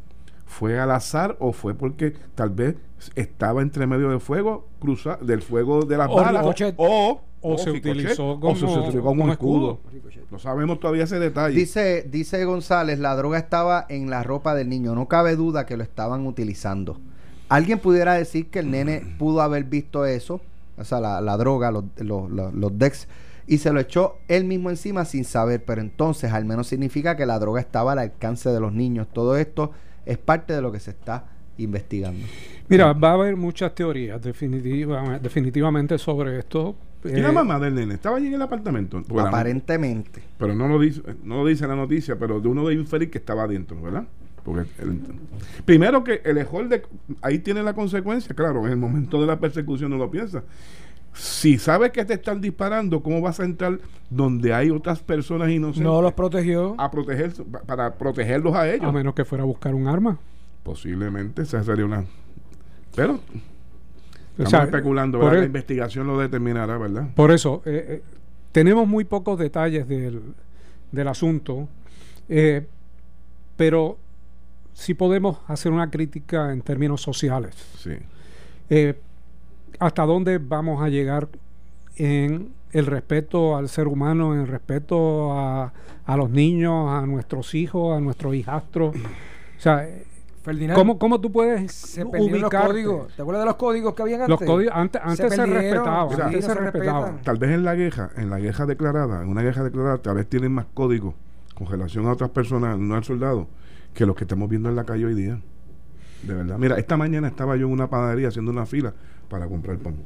fue 0.47 0.79
al 0.81 0.91
azar 0.91 1.37
o 1.39 1.53
fue 1.53 1.75
porque 1.75 2.15
tal 2.35 2.51
vez 2.51 2.77
estaba 3.15 3.63
entre 3.63 3.87
medio 3.87 4.11
de 4.11 4.19
fuego, 4.21 4.69
cruza, 4.81 5.17
del 5.23 5.43
fuego 5.43 5.85
de 5.85 5.97
las 5.97 6.09
O 6.11 6.17
balas, 6.17 6.43
ricochet. 6.43 6.75
o, 6.77 7.23
O 7.41 7.57
se 7.59 7.71
ricochet, 7.71 7.93
utilizó 7.97 8.31
o 8.33 8.35
se 8.35 8.41
como- 8.67 8.75
utilizó 8.79 9.03
como, 9.03 9.23
como 9.23 9.33
escudo. 9.33 9.81
escudo. 9.95 10.21
No 10.31 10.39
sabemos 10.39 10.79
todavía 10.81 11.05
ese 11.05 11.19
detalle. 11.19 11.57
Dice, 11.57 12.07
dice 12.11 12.45
González, 12.45 12.99
la 12.99 13.15
droga 13.17 13.39
estaba 13.39 13.87
en 13.89 14.11
la 14.11 14.23
ropa 14.23 14.55
del 14.55 14.69
niño. 14.69 14.95
No 14.95 15.07
cabe 15.09 15.35
duda 15.37 15.67
que 15.67 15.77
lo 15.77 15.83
estaban 15.83 16.27
utilizando. 16.27 17.01
Alguien 17.49 17.79
pudiera 17.79 18.15
decir 18.15 18.49
que 18.51 18.59
el 18.61 18.71
nene 18.71 19.03
pudo 19.19 19.41
haber 19.43 19.65
visto 19.65 20.05
eso, 20.05 20.41
o 20.81 20.85
sea, 20.85 21.01
la, 21.01 21.21
la 21.21 21.37
droga, 21.37 21.71
los, 21.71 21.85
los, 21.99 22.31
los, 22.31 22.53
los 22.55 22.79
Dex, 22.79 23.07
y 23.47 23.59
se 23.59 23.73
lo 23.73 23.81
echó 23.81 24.17
él 24.29 24.45
mismo 24.45 24.71
encima 24.71 25.05
sin 25.05 25.25
saber. 25.25 25.65
Pero 25.65 25.81
entonces, 25.81 26.33
al 26.33 26.45
menos 26.45 26.67
significa 26.69 27.17
que 27.17 27.27
la 27.27 27.39
droga 27.39 27.61
estaba 27.61 27.93
al 27.93 27.99
alcance 27.99 28.49
de 28.51 28.61
los 28.61 28.73
niños. 28.73 29.09
Todo 29.13 29.37
esto 29.37 29.73
es 30.07 30.19
parte 30.19 30.53
de 30.55 30.63
lo 30.63 30.73
que 30.73 30.81
se 30.81 30.91
está 30.91 31.25
investigando. 31.59 32.27
Mira, 32.69 32.93
va 32.95 33.11
a 33.11 33.15
haber 33.15 33.37
muchas 33.37 33.75
teorías 33.75 34.23
definitiva, 34.23 35.19
definitivamente 35.19 35.99
sobre 35.99 36.39
esto. 36.39 36.75
¿Y 37.05 37.09
Eh, 37.09 37.19
la 37.23 37.33
mamá 37.33 37.59
del 37.59 37.75
nene? 37.75 37.95
¿Estaba 37.95 38.17
allí 38.19 38.27
en 38.29 38.35
el 38.35 38.43
apartamento? 38.43 39.03
La- 39.15 39.25
Aparentemente. 39.29 40.23
Pero 40.39 40.55
no 40.55 40.69
lo 40.69 40.79
dice, 40.79 41.03
no 41.25 41.37
lo 41.43 41.47
dice 41.47 41.67
la 41.67 41.75
noticia, 41.77 42.17
pero 42.19 42.41
de 42.41 42.49
uno 42.49 42.63
debe 42.69 42.81
inferir 42.81 43.11
que 43.11 43.19
estaba 43.19 43.43
adentro, 43.45 43.81
¿verdad? 43.81 44.05
Porque 44.53 44.83
el- 44.83 45.01
primero 45.65 46.03
que 46.05 46.21
el 46.25 46.39
ejol 46.39 46.69
de 46.69 46.83
ahí 47.23 47.39
tiene 47.39 47.63
la 47.63 47.75
consecuencia, 47.75 48.35
claro, 48.35 48.65
en 48.67 48.73
el 48.73 48.77
momento 48.79 49.21
de 49.21 49.27
la 49.27 49.39
persecución 49.39 49.91
no 49.91 49.97
lo 49.97 50.11
piensa. 50.11 50.43
Si 51.13 51.59
sabes 51.59 51.91
que 51.91 52.05
te 52.05 52.15
están 52.15 52.41
disparando, 52.41 53.03
¿cómo 53.03 53.21
vas 53.21 53.41
a 53.41 53.45
entrar 53.45 53.79
donde 54.11 54.53
hay 54.55 54.71
otras 54.71 55.01
personas 55.01 55.51
inocentes 55.51 55.83
No 55.83 56.01
los 56.03 56.13
protegió. 56.13 56.75
a 56.79 56.91
proteger 56.91 57.33
para 57.67 57.95
protegerlos 57.95 58.55
a 58.55 58.69
ellos? 58.73 58.87
a 58.87 58.93
menos 58.93 59.15
que 59.15 59.25
fuera 59.25 59.43
a 59.43 59.47
buscar 59.47 59.75
un 59.75 59.89
arma. 59.89 60.19
Posiblemente 60.63 61.43
esa 61.43 61.63
sería 61.65 61.85
una 61.85 62.05
pero 62.95 63.15
O 63.15 63.19
estamos 64.33 64.51
sea, 64.51 64.63
especulando, 64.65 65.19
la 65.33 65.45
investigación 65.45 66.07
lo 66.07 66.19
determinará, 66.19 66.77
¿verdad? 66.79 67.09
Por 67.15 67.31
eso, 67.33 67.63
eh, 67.65 67.85
eh, 67.89 68.03
tenemos 68.53 68.87
muy 68.87 69.05
pocos 69.05 69.39
detalles 69.39 69.87
del, 69.89 70.21
del 70.93 71.09
asunto, 71.09 71.69
eh, 72.29 72.67
pero 73.57 73.97
sí 74.81 74.95
podemos 74.95 75.39
hacer 75.47 75.73
una 75.73 75.91
crítica 75.91 76.53
en 76.53 76.63
términos 76.63 77.03
sociales. 77.03 77.55
Sí. 77.79 77.93
Eh, 78.71 78.99
¿Hasta 79.79 80.07
dónde 80.07 80.39
vamos 80.39 80.83
a 80.83 80.89
llegar 80.89 81.29
en 81.97 82.53
el 82.73 82.87
respeto 82.87 83.57
al 83.57 83.69
ser 83.69 83.89
humano, 83.89 84.33
en 84.35 84.41
el 84.41 84.49
respeto 84.49 85.33
a, 85.39 85.73
a 86.07 86.17
los 86.17 86.31
niños, 86.31 86.89
a 86.89 87.05
nuestros 87.07 87.55
hijos, 87.55 87.95
a 87.95 88.01
nuestros 88.01 88.35
hijastros? 88.35 88.97
O 88.97 89.61
sea, 89.61 89.87
Ferdinand, 90.43 90.79
¿cómo, 90.79 90.99
cómo 90.99 91.21
tú 91.21 91.31
puedes 91.31 91.73
se 91.73 92.03
los 92.03 92.51
códigos. 92.51 93.15
¿Te 93.15 93.21
acuerdas 93.21 93.43
de 93.43 93.47
los 93.47 93.57
códigos 93.57 93.95
que 93.95 94.03
habían 94.03 94.23
antes? 94.23 94.41
Los 94.41 94.49
códigos 94.49 94.75
antes, 94.75 95.03
antes 95.05 95.35
se, 95.35 95.47
respetaban, 95.47 96.23
antes 96.23 96.45
se 96.45 96.49
no 96.49 96.55
se 96.55 96.61
respetaban. 96.61 97.23
Tal 97.23 97.39
vez 97.39 97.51
en 97.51 97.65
la 97.65 97.77
queja, 97.77 98.11
en 98.17 98.31
la 98.31 98.39
queja 98.39 98.65
declarada, 98.65 99.23
en 99.23 99.29
una 99.29 99.43
queja 99.43 99.63
declarada, 99.63 99.99
tal 99.99 100.15
vez 100.15 100.27
tienen 100.27 100.53
más 100.53 100.65
códigos 100.73 101.15
con 101.55 101.67
relación 101.67 102.07
a 102.07 102.13
otras 102.13 102.31
personas, 102.31 102.79
no 102.79 102.95
al 102.95 103.05
soldado, 103.05 103.47
que 103.95 104.07
los 104.07 104.17
que 104.17 104.25
estamos 104.25 104.49
viendo 104.49 104.69
en 104.69 104.77
la 104.77 104.85
calle 104.85 105.07
hoy 105.07 105.15
día. 105.15 105.41
De 106.23 106.35
verdad. 106.35 106.59
Mira, 106.59 106.79
esta 106.79 106.97
mañana 106.97 107.29
estaba 107.29 107.57
yo 107.57 107.67
en 107.67 107.73
una 107.73 107.89
panadería 107.89 108.29
haciendo 108.29 108.51
una 108.51 108.67
fila 108.67 108.95
para 109.29 109.47
comprar 109.47 109.79
pan. 109.79 109.97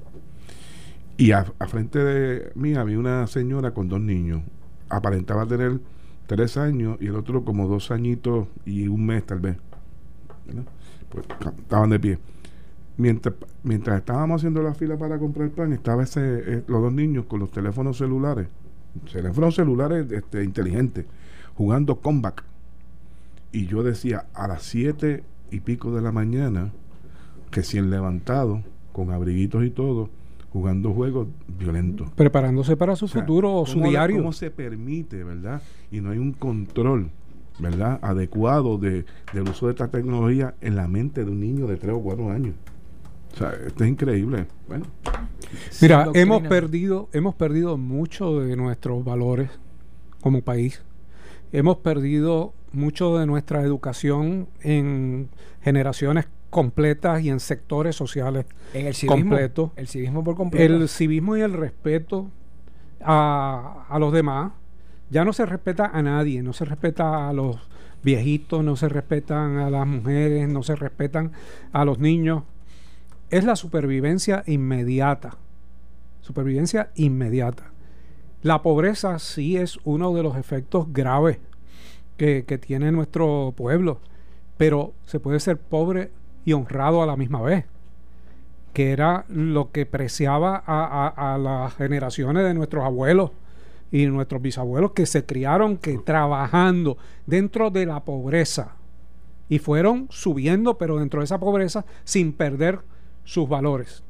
Y 1.17 1.33
a, 1.33 1.45
frente 1.45 1.99
de 1.99 2.53
mí 2.55 2.75
había 2.75 2.99
una 2.99 3.27
señora 3.27 3.73
con 3.73 3.89
dos 3.89 4.01
niños. 4.01 4.43
Aparentaba 4.89 5.47
tener 5.47 5.81
tres 6.27 6.57
años 6.57 6.99
y 7.01 7.07
el 7.07 7.17
otro 7.17 7.45
como 7.45 7.69
dos 7.69 7.91
añitos 7.91 8.49
y 8.65 8.89
un 8.89 9.07
mes 9.07 9.25
tal 9.25 9.41
vez. 9.41 9.57
Pues 11.09 11.27
estaban 11.59 11.91
de 11.91 12.01
pie. 12.01 12.19
Mientras, 12.97 13.35
mientras 13.63 13.99
estábamos 13.99 14.41
haciendo 14.41 14.63
la 14.63 14.75
fila 14.75 14.97
para 14.97 15.19
comprar 15.19 15.51
pan, 15.51 15.73
estaba 15.73 16.03
ese, 16.03 16.21
eh, 16.21 16.65
los 16.67 16.83
dos 16.83 16.93
niños 16.93 17.27
con 17.27 17.41
los 17.41 17.51
teléfonos 17.51 17.99
celulares, 17.99 18.47
teléfonos 19.13 19.57
celulares 19.57 20.11
este, 20.13 20.45
inteligentes, 20.45 21.05
jugando 21.55 22.01
combat. 22.01 22.41
Y 23.55 23.67
yo 23.67 23.83
decía, 23.83 24.27
a 24.35 24.49
las 24.49 24.63
siete 24.65 25.23
y 25.51 25.61
pico 25.61 25.95
de 25.95 26.03
la 26.03 26.11
mañana, 26.13 26.73
recién 27.53 27.89
levantado, 27.91 28.63
con 28.93 29.11
abriguitos 29.13 29.65
y 29.65 29.71
todo, 29.71 30.11
jugando 30.53 30.93
juegos 30.93 31.29
violentos. 31.59 32.11
Preparándose 32.13 32.77
para 32.77 32.97
su 32.97 33.05
O 33.05 33.09
sea, 33.09 33.21
futuro 33.23 33.55
o 33.55 33.65
su 33.67 33.75
¿cómo 33.75 33.85
la- 33.87 33.91
diario. 33.91 34.17
¿Cómo 34.19 34.33
se 34.33 34.51
permite, 34.51 35.23
verdad? 35.23 35.63
Y 35.93 36.01
no 36.01 36.11
hay 36.11 36.19
un 36.19 36.33
control, 36.33 37.11
¿verdad? 37.61 38.01
Adecuado 38.03 38.77
de, 38.79 39.05
del 39.33 39.49
uso 39.49 39.67
de 39.67 39.73
esta 39.73 39.89
tecnología 39.89 40.55
en 40.61 40.75
la 40.77 40.89
mente 40.89 41.25
de 41.25 41.31
un 41.31 41.39
niño 41.41 41.67
de 41.69 41.77
3 41.77 41.95
o 41.95 42.01
4 42.03 42.31
años. 42.31 42.55
O 43.35 43.37
sea, 43.37 43.53
esto 43.67 43.85
es 43.85 43.91
increíble. 43.91 44.47
Bueno, 44.69 44.87
Mira, 45.81 46.09
hemos 46.15 46.43
perdido, 46.43 47.09
hemos 47.13 47.35
perdido 47.37 47.77
mucho 47.77 48.41
de 48.41 48.57
nuestros 48.57 49.05
valores 49.05 49.51
como 50.21 50.43
país. 50.43 50.83
Hemos 51.55 51.77
perdido 51.77 52.53
mucho 52.73 53.17
de 53.17 53.27
nuestra 53.27 53.63
educación 53.63 54.49
en 54.61 55.29
generaciones 55.63 56.27
completas 56.51 57.23
y 57.23 57.31
en 57.31 57.39
sectores 57.39 57.95
sociales. 57.95 58.47
En 58.73 58.89
el 58.89 58.95
civismo. 58.95 59.21
completo. 59.21 59.73
El 59.77 59.87
civismo 59.87 60.25
por 60.25 60.35
completo. 60.35 60.75
El 60.75 60.89
civismo 60.89 61.37
y 61.37 61.43
el 61.43 61.53
respeto 61.53 62.29
a, 63.01 63.87
a 63.89 63.99
los 64.01 64.13
demás. 64.13 64.51
Ya 65.11 65.25
no 65.25 65.33
se 65.33 65.47
respeta 65.47 65.87
a 65.95 66.03
nadie, 66.03 66.43
no 66.43 66.53
se 66.53 66.65
respeta 66.65 67.29
a 67.29 67.33
los 67.33 67.57
viejitos, 68.03 68.65
no 68.65 68.75
se 68.75 68.89
respetan 68.89 69.59
a 69.59 69.71
las 69.71 69.87
mujeres, 69.87 70.49
no 70.49 70.65
se 70.65 70.75
respetan 70.75 71.31
a 71.71 71.85
los 71.85 72.01
niños. 72.01 72.43
Es 73.31 73.45
la 73.45 73.55
supervivencia 73.55 74.43
inmediata. 74.49 75.37
Supervivencia 76.21 76.91
inmediata. 76.97 77.74
La 78.45 78.63
pobreza 78.63 79.19
sí 79.19 79.57
es 79.57 79.79
uno 79.85 80.13
de 80.15 80.23
los 80.23 80.37
efectos 80.37 80.93
graves 80.93 81.39
que, 82.17 82.45
que 82.47 82.59
tiene 82.59 82.93
nuestro 82.93 83.53
pueblo, 83.57 84.01
pero 84.57 84.93
se 85.05 85.19
puede 85.19 85.41
ser 85.41 85.59
pobre 85.59 86.13
y 86.45 86.53
honrado 86.53 87.03
a 87.03 87.07
la 87.07 87.17
misma 87.17 87.43
vez 87.43 87.65
que 88.73 88.93
era 88.93 89.25
lo 89.29 89.73
que 89.73 89.87
preciaba 89.87 90.63
a, 90.67 90.85
a- 91.17 91.35
a 91.35 91.39
las 91.39 91.75
generaciones 91.75 92.45
de 92.45 92.55
nuestros 92.55 92.85
abuelos 92.85 93.33
y 93.91 94.07
nuestros 94.07 94.43
bisabuelos 94.43 94.93
que 94.93 95.07
se 95.07 95.25
criaron 95.25 95.77
que 95.79 95.99
trabajando 95.99 96.99
dentro 97.27 97.71
de 97.71 97.87
la 97.87 98.05
pobreza 98.05 98.77
y 99.49 99.59
fueron 99.61 100.07
subiendo 100.11 100.79
pero 100.79 100.99
dentro 100.99 101.21
de 101.21 101.25
esa 101.25 101.39
pobreza 101.41 101.85
sin 102.05 102.33
perder 102.33 102.81
sus 103.25 103.49
valores 103.49 104.04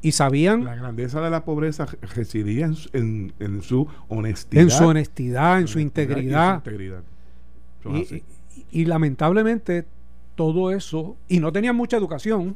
y 0.00 0.12
sabían 0.12 0.64
la 0.64 0.76
grandeza 0.76 1.20
de 1.20 1.30
la 1.30 1.44
pobreza 1.44 1.86
residía 2.14 2.66
en, 2.66 2.74
su- 2.74 2.88
en- 2.92 3.32
en 3.40 3.62
su 3.62 3.86
honestidad. 4.08 4.62
en 4.62 4.70
su 4.70 4.84
honestidad 4.86 5.60
en 5.60 5.66
su 5.68 5.78
honestidad 5.78 5.80
y 5.80 5.82
integridad 5.82 6.54
integridad. 6.56 7.02
Y, 7.84 8.02
así. 8.02 8.22
y- 8.70 8.82
y 8.82 8.84
lamentablemente 8.84 9.84
todo 10.36 10.70
eso 10.70 11.16
y 11.28 11.40
no 11.40 11.50
tenían 11.52 11.74
mucha 11.76 11.96
educación 11.96 12.54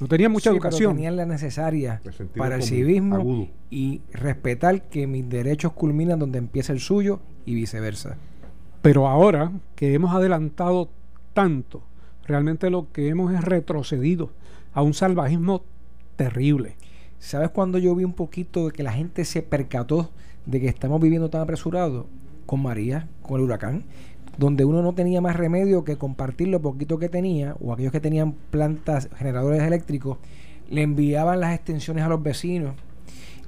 no 0.00 0.08
tenían 0.08 0.32
mucha 0.32 0.50
Sí, 0.50 0.56
pero 0.56 0.68
educación 0.68 0.94
tenían 0.96 1.16
la 1.16 1.26
necesaria 1.26 2.00
El 2.18 2.26
para 2.28 2.56
el 2.56 2.62
civismo 2.62 3.16
agudo. 3.16 3.48
y 3.70 4.00
respetar 4.12 4.82
que 4.88 5.06
mis 5.06 5.28
derechos 5.28 5.72
culminan 5.72 6.18
donde 6.18 6.38
empieza 6.38 6.72
el 6.72 6.80
suyo 6.80 7.20
y 7.46 7.54
viceversa. 7.54 8.16
Pero 8.80 9.06
ahora 9.06 9.52
que 9.76 9.94
hemos 9.94 10.12
adelantado 10.12 10.88
tanto, 11.34 11.82
realmente 12.26 12.68
lo 12.68 12.90
que 12.90 13.08
hemos 13.08 13.32
es 13.32 13.42
retrocedido 13.44 14.30
a 14.74 14.82
un 14.82 14.92
salvajismo 14.92 15.62
terrible. 16.22 16.76
¿Sabes 17.18 17.50
cuando 17.50 17.78
yo 17.78 17.94
vi 17.94 18.04
un 18.04 18.12
poquito 18.12 18.66
de 18.66 18.72
que 18.72 18.82
la 18.82 18.92
gente 18.92 19.24
se 19.24 19.42
percató 19.42 20.10
de 20.46 20.60
que 20.60 20.68
estamos 20.68 21.00
viviendo 21.00 21.30
tan 21.30 21.40
apresurado? 21.40 22.06
Con 22.46 22.62
María, 22.62 23.08
con 23.22 23.40
el 23.40 23.44
huracán, 23.44 23.84
donde 24.38 24.64
uno 24.64 24.82
no 24.82 24.94
tenía 24.94 25.20
más 25.20 25.36
remedio 25.36 25.84
que 25.84 25.96
compartir 25.96 26.48
lo 26.48 26.60
poquito 26.60 26.98
que 26.98 27.08
tenía, 27.08 27.56
o 27.60 27.72
aquellos 27.72 27.92
que 27.92 28.00
tenían 28.00 28.32
plantas, 28.50 29.08
generadores 29.16 29.62
eléctricos, 29.62 30.18
le 30.70 30.82
enviaban 30.82 31.40
las 31.40 31.54
extensiones 31.54 32.04
a 32.04 32.08
los 32.08 32.22
vecinos. 32.22 32.74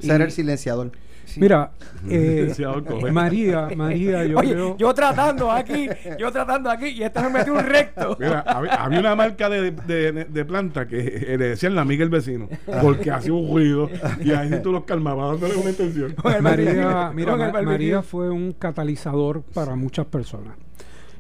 Ser 0.01 0.21
el 0.21 0.31
silenciador. 0.31 0.93
Sí. 1.27 1.41
Mira, 1.41 1.73
eh. 2.09 2.53
María, 3.13 3.69
María, 3.77 4.25
yo 4.25 4.39
Oye, 4.39 4.53
creo... 4.53 4.77
yo 4.77 4.95
tratando 4.95 5.51
aquí, 5.51 5.89
yo 6.19 6.31
tratando 6.31 6.71
aquí, 6.71 6.89
y 6.89 7.03
esta 7.03 7.23
me 7.23 7.39
metió 7.39 7.55
un 7.55 7.65
recto. 7.65 8.17
Mira, 8.19 8.41
había, 8.41 8.75
había 8.75 9.01
una 9.01 9.15
marca 9.15 9.49
de, 9.49 9.71
de, 9.71 10.25
de 10.25 10.45
planta 10.45 10.87
que 10.87 10.99
eh, 10.99 11.39
le 11.39 11.49
decían 11.49 11.75
la 11.75 11.83
amiga 11.83 12.01
del 12.01 12.11
vecino, 12.11 12.49
porque 12.83 13.11
hacía 13.11 13.33
un 13.33 13.49
ruido 13.49 13.91
y 14.21 14.33
ahí 14.33 14.61
tú 14.63 14.73
los 14.73 14.85
calmabas 14.85 15.33
dándole 15.33 15.61
una 15.61 15.71
intención. 15.71 16.15
María, 16.41 17.11
mira, 17.15 17.33
el 17.35 17.53
Ma-. 17.53 17.63
María 17.63 18.03
fue 18.03 18.31
un 18.31 18.53
catalizador 18.53 19.43
para 19.43 19.75
muchas 19.77 20.07
personas. 20.07 20.57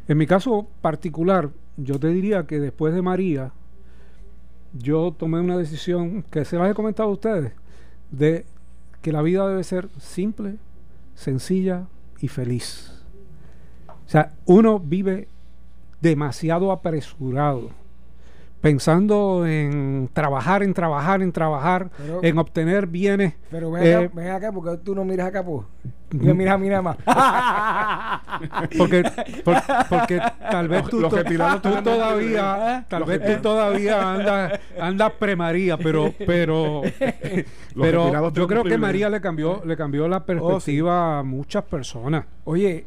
En 0.06 0.18
mi 0.18 0.26
caso 0.26 0.68
particular, 0.82 1.50
yo 1.76 1.98
te 1.98 2.08
diría 2.08 2.46
que 2.46 2.60
después 2.60 2.94
de 2.94 3.02
María, 3.02 3.52
yo 4.72 5.14
tomé 5.16 5.40
una 5.40 5.56
decisión 5.56 6.22
que 6.30 6.44
se 6.44 6.56
las 6.56 6.70
he 6.70 6.74
comentado 6.74 7.08
a 7.08 7.12
ustedes, 7.12 7.52
de 8.10 8.44
que 9.04 9.12
la 9.12 9.20
vida 9.20 9.46
debe 9.46 9.62
ser 9.64 9.90
simple, 9.98 10.56
sencilla 11.14 11.88
y 12.20 12.28
feliz. 12.28 12.90
O 13.86 14.08
sea, 14.08 14.32
uno 14.46 14.80
vive 14.80 15.28
demasiado 16.00 16.72
apresurado, 16.72 17.68
pensando 18.64 19.46
en 19.46 20.08
trabajar, 20.14 20.62
en 20.62 20.72
trabajar, 20.72 21.20
en 21.20 21.30
trabajar, 21.32 21.90
Pero- 21.98 22.24
en 22.24 22.38
obtener 22.38 22.86
bienes. 22.86 23.34
Pero 23.50 23.70
ven 23.70 23.82
Eh, 23.84 23.94
acá, 23.94 24.10
ven 24.14 24.30
acá, 24.30 24.52
porque 24.52 24.78
tú 24.78 24.94
no 24.94 25.04
miras 25.04 25.28
acá, 25.28 25.44
pues. 25.44 25.66
Y 26.10 26.16
me 26.16 26.32
miras 26.32 26.54
a 26.54 26.58
mí 26.58 26.68
nada 26.68 26.80
más. 26.80 26.96
Porque, 28.78 29.02
por- 29.44 29.56
porque 29.88 30.20
tal 30.50 30.68
vez 30.68 30.84
tú, 30.86 31.00
todavía, 31.08 32.84
tal 32.88 33.00
Los 33.00 33.08
vez 33.08 33.36
tú 33.36 33.42
todavía 33.42 34.12
andas 34.12 34.60
andas 34.80 35.12
premaría, 35.18 35.76
pero 35.76 36.12
pero 36.26 36.82
pero 37.74 38.30
yo 38.32 38.46
creo 38.46 38.64
que. 38.64 38.78
María 38.78 39.08
le 39.10 39.20
cambió 39.20 39.62
le 39.64 39.76
cambió 39.76 40.08
la 40.08 40.24
perspectiva 40.24 41.18
a 41.18 41.22
muchas 41.22 41.64
personas. 41.64 42.24
Oye, 42.44 42.86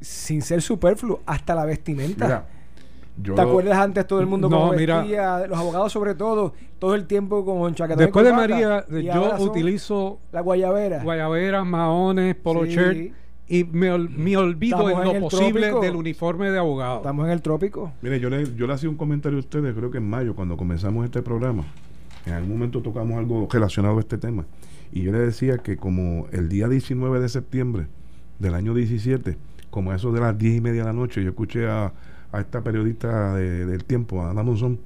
sin 0.00 0.40
ser 0.42 0.62
superfluo, 0.62 1.20
hasta 1.26 1.54
la 1.54 1.64
vestimenta. 1.64 2.24
Mira, 2.26 2.44
yo 3.16 3.34
¿Te 3.34 3.40
acuerdas 3.42 3.76
antes 3.78 4.06
todo 4.06 4.20
el 4.20 4.26
mundo 4.26 4.48
No, 4.48 4.58
como 4.60 4.72
mira. 4.72 4.98
vestía, 5.00 5.46
los 5.46 5.58
abogados 5.58 5.92
sobre 5.92 6.14
todo, 6.14 6.54
todo 6.78 6.94
el 6.94 7.06
tiempo 7.06 7.44
con 7.44 7.74
chaquetón 7.74 7.98
Después 8.04 8.24
de 8.24 8.32
María, 8.32 8.84
yo 8.88 9.36
utilizo 9.40 10.18
la 10.32 10.40
guayabera. 10.40 11.02
guayaberas, 11.02 11.66
maones, 11.66 12.34
polo 12.36 12.64
Sí. 12.64 12.70
shirt 12.72 13.12
y 13.48 13.64
me, 13.64 13.90
ol- 13.92 14.08
me 14.10 14.36
olvido 14.36 14.78
Estamos 14.88 14.92
en 15.10 15.16
en 15.16 15.22
lo 15.22 15.28
posible 15.28 15.60
trópico. 15.68 15.80
del 15.84 15.96
uniforme 15.96 16.50
de 16.50 16.58
abogado. 16.58 16.98
Estamos 16.98 17.26
en 17.26 17.32
el 17.32 17.42
trópico. 17.42 17.92
Mire, 18.00 18.20
yo 18.20 18.30
le, 18.30 18.54
yo 18.54 18.66
le 18.66 18.72
hacía 18.74 18.88
un 18.88 18.96
comentario 18.96 19.36
a 19.38 19.40
ustedes, 19.40 19.74
creo 19.74 19.90
que 19.90 19.98
en 19.98 20.08
mayo, 20.08 20.34
cuando 20.36 20.56
comenzamos 20.56 21.04
este 21.04 21.20
programa. 21.20 21.64
En 22.26 22.34
algún 22.34 22.52
momento 22.52 22.80
tocamos 22.80 23.18
algo 23.18 23.48
relacionado 23.50 23.96
a 23.96 24.00
este 24.00 24.18
tema. 24.18 24.44
Y 24.92 25.02
yo 25.02 25.12
le 25.12 25.18
decía 25.18 25.58
que 25.58 25.76
como 25.76 26.26
el 26.32 26.48
día 26.48 26.68
19 26.68 27.18
de 27.18 27.28
septiembre 27.28 27.86
del 28.38 28.54
año 28.54 28.72
17, 28.74 29.36
como 29.70 29.92
eso 29.92 30.12
de 30.12 30.20
las 30.20 30.36
10 30.38 30.56
y 30.58 30.60
media 30.60 30.80
de 30.82 30.86
la 30.86 30.92
noche, 30.92 31.22
yo 31.22 31.30
escuché 31.30 31.68
a, 31.68 31.92
a 32.32 32.40
esta 32.40 32.62
periodista 32.62 33.34
de- 33.34 33.66
del 33.66 33.84
tiempo, 33.84 34.22
a 34.22 34.30
Ana 34.30 34.42
Monzón, 34.42 34.78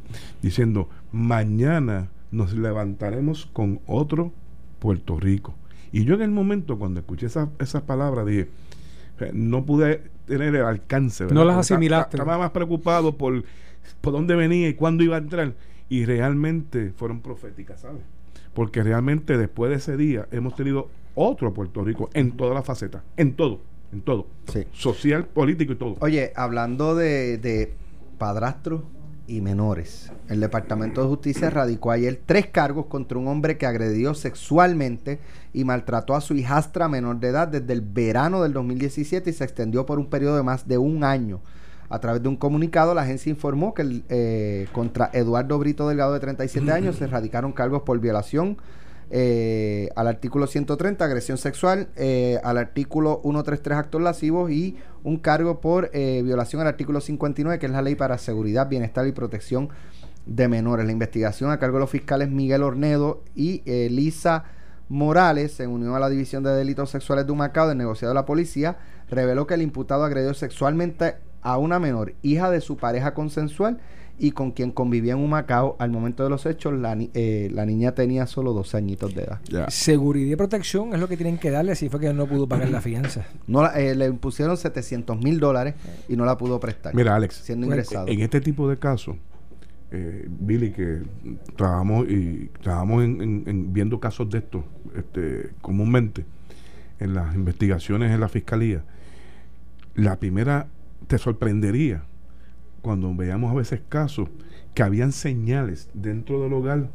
diciendo, 0.42 0.88
mañana 1.12 2.08
nos 2.30 2.52
levantaremos 2.54 3.46
con 3.52 3.80
otro 3.86 4.32
Puerto 4.78 5.18
Rico. 5.18 5.54
Y 5.92 6.04
yo 6.04 6.14
en 6.14 6.22
el 6.22 6.30
momento, 6.30 6.78
cuando 6.78 7.00
escuché 7.00 7.26
esa- 7.26 7.50
esas 7.58 7.82
palabras, 7.82 8.26
dije, 8.26 8.48
eh, 9.20 9.30
no 9.32 9.64
pude 9.64 10.02
tener 10.26 10.54
el 10.54 10.64
alcance. 10.64 11.24
No 11.26 11.44
las 11.44 11.56
asimilaste. 11.58 12.16
Estaba 12.16 12.38
más 12.38 12.50
preocupado 12.50 13.16
por, 13.16 13.44
por 14.00 14.12
dónde 14.12 14.34
venía 14.34 14.68
y 14.68 14.74
cuándo 14.74 15.04
iba 15.04 15.16
a 15.16 15.20
entrar. 15.20 15.54
Y 15.88 16.04
realmente 16.06 16.92
fueron 16.96 17.20
proféticas, 17.20 17.80
¿sabes? 17.82 18.02
Porque 18.54 18.82
realmente 18.82 19.36
después 19.38 19.70
de 19.70 19.76
ese 19.76 19.96
día 19.96 20.26
hemos 20.32 20.56
tenido 20.56 20.88
otro 21.14 21.52
Puerto 21.54 21.84
Rico 21.84 22.10
en 22.14 22.32
todas 22.32 22.54
las 22.54 22.64
facetas, 22.64 23.02
en 23.16 23.34
todo, 23.34 23.60
en 23.94 24.02
todo. 24.02 24.26
Sí. 24.52 24.66
Social, 24.72 25.26
político 25.26 25.72
y 25.72 25.76
todo. 25.76 25.96
Oye, 26.00 26.32
hablando 26.36 26.94
de, 26.94 27.38
de 27.38 27.72
padrastros 28.18 28.82
y 29.26 29.40
menores, 29.40 30.12
el 30.28 30.40
Departamento 30.40 31.00
de 31.00 31.08
Justicia 31.08 31.48
radicó 31.48 31.90
ayer 31.90 32.20
tres 32.26 32.46
cargos 32.48 32.86
contra 32.86 33.16
un 33.16 33.28
hombre 33.28 33.56
que 33.56 33.66
agredió 33.66 34.12
sexualmente 34.14 35.18
y 35.54 35.64
maltrató 35.64 36.14
a 36.14 36.20
su 36.20 36.34
hijastra 36.34 36.88
menor 36.88 37.20
de 37.20 37.28
edad 37.28 37.48
desde 37.48 37.72
el 37.72 37.80
verano 37.80 38.42
del 38.42 38.52
2017 38.52 39.30
y 39.30 39.32
se 39.32 39.44
extendió 39.44 39.86
por 39.86 39.98
un 39.98 40.06
periodo 40.06 40.36
de 40.36 40.42
más 40.42 40.68
de 40.68 40.76
un 40.76 41.04
año. 41.04 41.40
A 41.88 42.00
través 42.00 42.22
de 42.22 42.28
un 42.28 42.36
comunicado, 42.36 42.94
la 42.94 43.02
agencia 43.02 43.30
informó 43.30 43.72
que 43.72 43.82
el, 43.82 44.04
eh, 44.08 44.66
contra 44.72 45.10
Eduardo 45.12 45.58
Brito 45.58 45.86
Delgado, 45.86 46.12
de 46.12 46.20
37 46.20 46.72
años, 46.72 46.96
se 46.96 47.06
radicaron 47.06 47.52
cargos 47.52 47.82
por 47.82 48.00
violación 48.00 48.56
eh, 49.10 49.90
al 49.96 50.08
artículo 50.08 50.46
130, 50.46 51.04
agresión 51.04 51.38
sexual, 51.38 51.88
eh, 51.96 52.40
al 52.42 52.58
artículo 52.58 53.20
133, 53.22 53.78
actos 53.78 54.02
lascivos 54.02 54.50
y 54.50 54.76
un 55.02 55.18
cargo 55.18 55.60
por 55.60 55.90
eh, 55.92 56.22
violación 56.24 56.62
al 56.62 56.68
artículo 56.68 57.00
59, 57.00 57.58
que 57.58 57.66
es 57.66 57.72
la 57.72 57.82
ley 57.82 57.94
para 57.94 58.18
seguridad, 58.18 58.68
bienestar 58.68 59.06
y 59.06 59.12
protección 59.12 59.68
de 60.26 60.48
menores. 60.48 60.86
La 60.86 60.92
investigación 60.92 61.50
a 61.50 61.58
cargo 61.58 61.76
de 61.76 61.80
los 61.80 61.90
fiscales 61.90 62.30
Miguel 62.30 62.62
Ornedo 62.62 63.22
y 63.34 63.62
eh, 63.66 63.88
Lisa 63.90 64.44
Morales, 64.88 65.52
se 65.52 65.66
unió 65.66 65.94
a 65.94 66.00
la 66.00 66.08
División 66.08 66.42
de 66.42 66.50
Delitos 66.50 66.90
Sexuales 66.90 67.26
de 67.26 67.32
Humacao 67.32 67.68
del 67.68 67.78
negociado 67.78 68.12
de 68.12 68.20
la 68.20 68.26
policía, 68.26 68.76
reveló 69.08 69.46
que 69.46 69.54
el 69.54 69.62
imputado 69.62 70.04
agredió 70.04 70.34
sexualmente 70.34 71.16
a 71.42 71.58
una 71.58 71.78
menor, 71.78 72.14
hija 72.22 72.50
de 72.50 72.60
su 72.60 72.76
pareja 72.76 73.14
consensual 73.14 73.78
y 74.18 74.30
con 74.30 74.52
quien 74.52 74.70
convivía 74.70 75.12
en 75.14 75.18
Humacao. 75.18 75.76
Al 75.78 75.90
momento 75.90 76.22
de 76.24 76.30
los 76.30 76.46
hechos, 76.46 76.72
la, 76.74 76.94
ni- 76.94 77.10
eh, 77.14 77.50
la 77.52 77.66
niña 77.66 77.92
tenía 77.92 78.26
solo 78.26 78.52
12 78.52 78.76
añitos 78.76 79.14
de 79.14 79.22
edad. 79.24 79.40
Seguridad 79.70 80.32
y 80.32 80.36
protección 80.36 80.94
es 80.94 81.00
lo 81.00 81.08
que 81.08 81.16
tienen 81.16 81.38
que 81.38 81.50
darle 81.50 81.74
si 81.74 81.88
fue 81.88 81.98
que 82.00 82.12
no 82.12 82.26
pudo 82.26 82.46
pagar 82.48 82.68
la 82.70 82.80
fianza. 82.80 83.26
No 83.46 83.62
la- 83.62 83.78
eh, 83.80 83.94
le 83.94 84.06
impusieron 84.06 84.56
700 84.56 85.18
mil 85.22 85.40
dólares 85.40 85.74
y 86.08 86.16
no 86.16 86.24
la 86.24 86.36
pudo 86.38 86.60
prestar. 86.60 86.94
Mira, 86.94 87.16
Alex, 87.16 87.34
siendo 87.36 87.66
Bueno, 87.66 87.82
ingresado. 87.82 88.08
En 88.08 88.20
este 88.20 88.40
tipo 88.40 88.68
de 88.68 88.76
casos, 88.78 89.16
eh, 89.90 90.26
Billy, 90.28 90.70
que 90.72 91.02
trabajamos 91.56 92.08
y 92.08 92.50
trabajamos 92.62 93.04
en, 93.04 93.20
en- 93.22 93.42
en 93.46 93.72
viendo 93.72 93.98
casos 94.00 94.28
de 94.30 94.38
estos 94.38 94.64
este, 94.96 95.50
comúnmente 95.60 96.24
en 97.00 97.14
las 97.14 97.34
investigaciones 97.34 98.12
en 98.12 98.20
la 98.20 98.28
fiscalía, 98.28 98.82
la 99.96 100.16
primera 100.18 100.68
te 101.08 101.18
sorprendería 101.18 102.02
cuando 102.84 103.12
veamos 103.14 103.50
a 103.50 103.54
veces 103.54 103.80
casos 103.88 104.28
que 104.74 104.82
habían 104.82 105.10
señales 105.10 105.88
dentro 105.94 106.42
del 106.42 106.52
hogar 106.52 106.90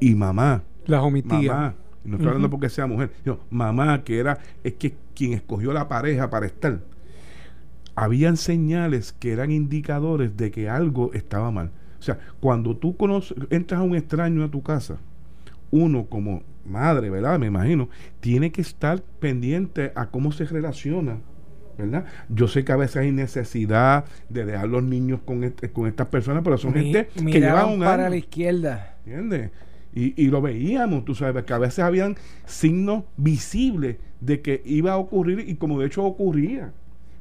y 0.00 0.14
mamá, 0.14 0.62
Las 0.86 1.02
omitía. 1.02 1.52
mamá, 1.52 1.74
no 2.02 2.14
estoy 2.14 2.28
hablando 2.28 2.48
porque 2.48 2.70
sea 2.70 2.86
mujer, 2.86 3.10
sino 3.22 3.40
mamá, 3.50 4.02
que 4.04 4.18
era, 4.18 4.38
es 4.64 4.72
que 4.74 4.94
quien 5.14 5.34
escogió 5.34 5.74
la 5.74 5.86
pareja 5.86 6.30
para 6.30 6.46
estar 6.46 6.80
habían 7.94 8.36
señales 8.38 9.12
que 9.12 9.32
eran 9.32 9.50
indicadores 9.50 10.36
de 10.36 10.50
que 10.50 10.68
algo 10.68 11.12
estaba 11.12 11.50
mal. 11.50 11.70
O 11.98 12.02
sea, 12.02 12.18
cuando 12.40 12.76
tú 12.76 12.96
conoces, 12.96 13.36
entras 13.50 13.80
a 13.80 13.84
un 13.84 13.94
extraño 13.96 14.44
a 14.44 14.50
tu 14.50 14.62
casa, 14.62 14.96
uno 15.70 16.06
como 16.06 16.42
madre, 16.64 17.10
¿verdad? 17.10 17.38
Me 17.38 17.46
imagino, 17.46 17.88
tiene 18.20 18.50
que 18.50 18.60
estar 18.62 19.02
pendiente 19.02 19.92
a 19.94 20.06
cómo 20.10 20.32
se 20.32 20.44
relaciona, 20.44 21.18
¿verdad? 21.78 22.04
Yo 22.28 22.48
sé 22.48 22.64
que 22.64 22.72
a 22.72 22.76
veces 22.76 22.96
hay 22.96 23.12
necesidad 23.12 24.04
de 24.28 24.44
dejar 24.44 24.68
los 24.68 24.82
niños 24.82 25.20
con, 25.24 25.44
este- 25.44 25.70
con 25.70 25.86
estas 25.86 26.06
personas, 26.08 26.42
pero 26.44 26.56
son 26.58 26.72
Mi- 26.74 26.92
gente 26.92 27.08
que 27.14 27.22
miraban 27.22 27.64
lleva 27.64 27.74
un 27.74 27.80
para 27.80 28.02
año. 28.04 28.10
la 28.10 28.16
izquierda. 28.16 28.94
¿Entiendes? 29.04 29.50
Y, 29.94 30.20
y 30.22 30.28
lo 30.28 30.42
veíamos, 30.42 31.04
tú 31.04 31.14
sabes, 31.14 31.44
que 31.44 31.52
a 31.54 31.58
veces 31.58 31.78
habían 31.80 32.16
signos 32.44 33.04
visibles 33.16 33.96
de 34.20 34.40
que 34.42 34.60
iba 34.64 34.92
a 34.92 34.96
ocurrir 34.98 35.40
y 35.48 35.54
como 35.56 35.80
de 35.80 35.86
hecho 35.86 36.04
ocurría. 36.04 36.72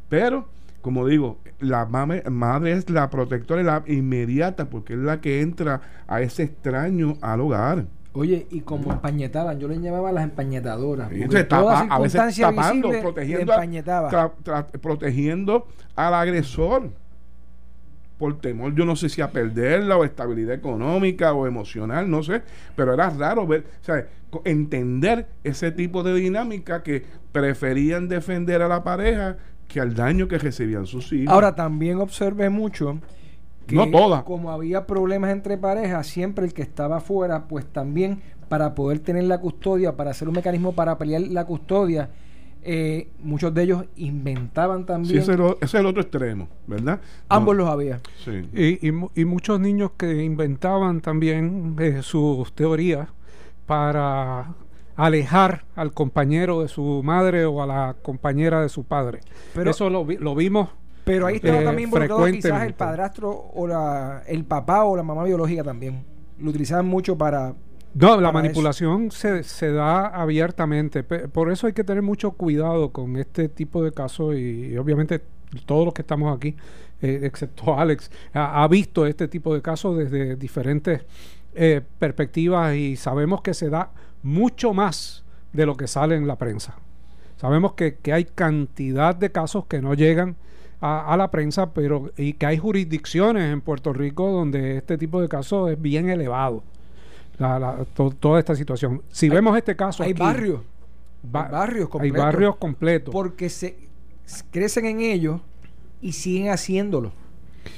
Pero, 0.09 0.47
como 0.81 1.07
digo, 1.07 1.39
la 1.59 1.85
mame- 1.85 2.23
madre 2.29 2.73
es 2.73 2.89
la 2.89 3.09
protectora 3.09 3.61
y 3.61 3.63
la 3.63 3.83
inmediata 3.87 4.69
porque 4.69 4.93
es 4.93 4.99
la 4.99 5.21
que 5.21 5.41
entra 5.41 5.81
a 6.07 6.21
ese 6.21 6.43
extraño 6.43 7.17
al 7.21 7.41
hogar. 7.41 7.85
Oye, 8.15 8.47
y 8.49 8.61
como 8.61 8.91
empañetaban, 8.93 9.59
yo 9.59 9.67
le 9.67 9.77
llamaba 9.79 10.11
las 10.11 10.23
empañetadoras. 10.23 11.11
Y 11.11 11.23
entonces 11.23 11.47
tapa- 11.49 11.87
a 11.89 11.99
veces 11.99 12.37
tapando, 12.39 12.89
protegiendo, 13.01 13.45
le 13.45 13.51
a- 13.51 13.55
empañetaba. 13.55 14.09
tra- 14.09 14.31
tra- 14.43 14.65
protegiendo 14.79 15.67
al 15.95 16.13
agresor 16.13 16.89
por 18.17 18.39
temor, 18.39 18.73
yo 18.73 18.85
no 18.85 18.95
sé 18.95 19.09
si 19.09 19.21
a 19.21 19.29
perderla 19.29 19.97
o 19.97 20.05
estabilidad 20.05 20.55
económica 20.55 21.33
o 21.33 21.45
emocional, 21.47 22.09
no 22.09 22.23
sé, 22.23 22.41
pero 22.75 22.93
era 22.93 23.09
raro 23.09 23.45
ver, 23.45 23.65
o 23.81 23.83
sea, 23.83 24.07
co- 24.29 24.41
entender 24.45 25.27
ese 25.43 25.71
tipo 25.73 26.01
de 26.01 26.13
dinámica 26.13 26.81
que 26.81 27.03
preferían 27.33 28.07
defender 28.07 28.61
a 28.61 28.69
la 28.69 28.81
pareja 28.85 29.35
que 29.67 29.81
al 29.81 29.93
daño 29.93 30.29
que 30.29 30.37
recibían 30.37 30.85
sus 30.85 31.11
hijos. 31.11 31.33
Ahora 31.33 31.53
también 31.55 31.97
observé 31.99 32.49
mucho 32.49 32.97
que 33.65 33.75
No 33.75 33.89
todas. 33.89 34.23
como 34.23 34.51
había 34.51 34.85
problemas 34.85 35.31
entre 35.31 35.57
parejas, 35.57 36.07
siempre 36.07 36.45
el 36.45 36.53
que 36.53 36.61
estaba 36.61 36.97
afuera, 36.97 37.47
pues 37.47 37.65
también 37.65 38.21
para 38.49 38.75
poder 38.75 38.99
tener 38.99 39.23
la 39.23 39.39
custodia, 39.39 39.95
para 39.95 40.11
hacer 40.11 40.27
un 40.27 40.35
mecanismo 40.35 40.73
para 40.73 40.97
pelear 40.97 41.21
la 41.23 41.45
custodia, 41.45 42.09
eh, 42.67 43.09
muchos 43.23 43.53
de 43.53 43.63
ellos 43.63 43.85
inventaban 43.95 44.79
Sí, 44.81 44.85
también. 44.85 45.17
ese, 45.19 45.31
es 45.33 45.37
lo- 45.37 45.55
ese 45.55 45.65
es 45.65 45.73
el 45.75 45.85
otro 45.85 46.01
extremo, 46.01 46.47
¿verdad? 46.67 46.99
Ambos 47.29 47.55
No, 47.55 47.63
los 47.63 47.69
había. 47.71 47.99
sí. 48.23 48.47
Y, 48.53 48.87
y 48.87 48.91
mu- 48.91 49.09
y 49.15 49.25
muchos 49.25 49.59
niños 49.59 49.91
que 49.97 50.23
inventaban 50.23 51.01
también 51.01 51.75
eh, 51.79 51.99
sus 52.01 52.53
teorías 52.53 53.07
para 53.65 54.53
alejar 54.95 55.65
al 55.75 55.91
compañero 55.91 56.61
de 56.61 56.67
su 56.67 57.01
madre 57.03 57.45
o 57.45 57.61
a 57.61 57.67
la 57.67 57.95
compañera 58.01 58.61
de 58.61 58.69
su 58.69 58.83
padre. 58.83 59.19
Pero- 59.53 59.71
Eso 59.71 59.89
lo, 59.89 60.05
vi- 60.05 60.17
lo 60.17 60.35
vimos. 60.35 60.69
Pero 61.05 61.27
ahí 61.27 61.35
estaba 61.35 61.61
Eh, 61.61 61.63
también 61.63 61.87
involucrado 61.87 62.25
quizás 62.25 62.63
el 62.63 62.73
padrastro 62.73 63.31
o 63.31 63.67
la, 63.67 64.23
el 64.27 64.43
papá 64.43 64.83
o 64.83 64.97
la 64.97 65.03
mamá 65.03 65.23
biológica 65.23 65.63
también. 65.63 66.03
Lo 66.39 66.49
utilizaban 66.49 66.85
mucho 66.87 67.17
para... 67.17 67.53
No, 67.93 68.19
la 68.19 68.31
manipulación 68.33 69.09
se, 69.11 69.43
se 69.43 69.71
da 69.71 70.07
abiertamente. 70.07 71.03
Por 71.03 71.49
eso 71.49 71.67
hay 71.67 71.73
que 71.73 71.85
tener 71.85 72.03
mucho 72.03 72.31
cuidado 72.31 72.91
con 72.91 73.15
este 73.15 73.47
tipo 73.47 73.81
de 73.83 73.93
casos 73.93 74.35
y, 74.35 74.73
y 74.73 74.77
obviamente 74.77 75.21
todos 75.65 75.85
los 75.85 75.93
que 75.93 76.01
estamos 76.01 76.35
aquí, 76.35 76.57
eh, 77.01 77.21
excepto 77.23 77.79
Alex, 77.79 78.11
ha, 78.33 78.63
ha 78.63 78.67
visto 78.67 79.05
este 79.05 79.29
tipo 79.29 79.53
de 79.53 79.61
casos 79.61 79.97
desde 79.97 80.35
diferentes 80.35 81.05
eh, 81.53 81.81
perspectivas 81.99 82.75
y 82.75 82.97
sabemos 82.97 83.41
que 83.41 83.53
se 83.53 83.69
da 83.69 83.91
mucho 84.23 84.73
más 84.73 85.23
de 85.53 85.65
lo 85.65 85.77
que 85.77 85.87
sale 85.87 86.15
en 86.15 86.27
la 86.27 86.35
prensa. 86.37 86.75
Sabemos 87.37 87.73
que, 87.73 87.95
que 87.95 88.11
hay 88.11 88.25
cantidad 88.25 89.15
de 89.15 89.31
casos 89.31 89.67
que 89.67 89.81
no 89.81 89.93
llegan 89.93 90.35
a, 90.85 91.13
a 91.13 91.17
la 91.17 91.31
prensa, 91.31 91.73
pero 91.73 92.11
y 92.17 92.33
que 92.33 92.45
hay 92.45 92.57
jurisdicciones 92.57 93.51
en 93.51 93.61
Puerto 93.61 93.93
Rico 93.93 94.29
donde 94.31 94.77
este 94.77 94.97
tipo 94.97 95.21
de 95.21 95.27
casos 95.27 95.71
es 95.71 95.81
bien 95.81 96.09
elevado. 96.09 96.63
La- 97.37 97.59
la- 97.59 97.85
to- 97.95 98.11
toda 98.11 98.39
esta 98.39 98.55
situación. 98.55 99.01
Si 99.11 99.27
vemos 99.29 99.57
este 99.57 99.75
caso, 99.75 100.03
Hay 100.03 100.11
aquí, 100.11 100.21
barrios. 100.21 100.59
hay 101.23 101.29
barrios 101.51 101.85
hay 101.85 101.91
completos. 101.91 102.17
barrios 102.25 102.55
completos. 102.57 103.11
Porque 103.13 103.49
se 103.49 103.75
crecen 104.51 104.85
en 104.85 105.01
ellos 105.01 105.41
y 106.01 106.11
siguen 106.13 106.49
haciéndolo. 106.49 107.11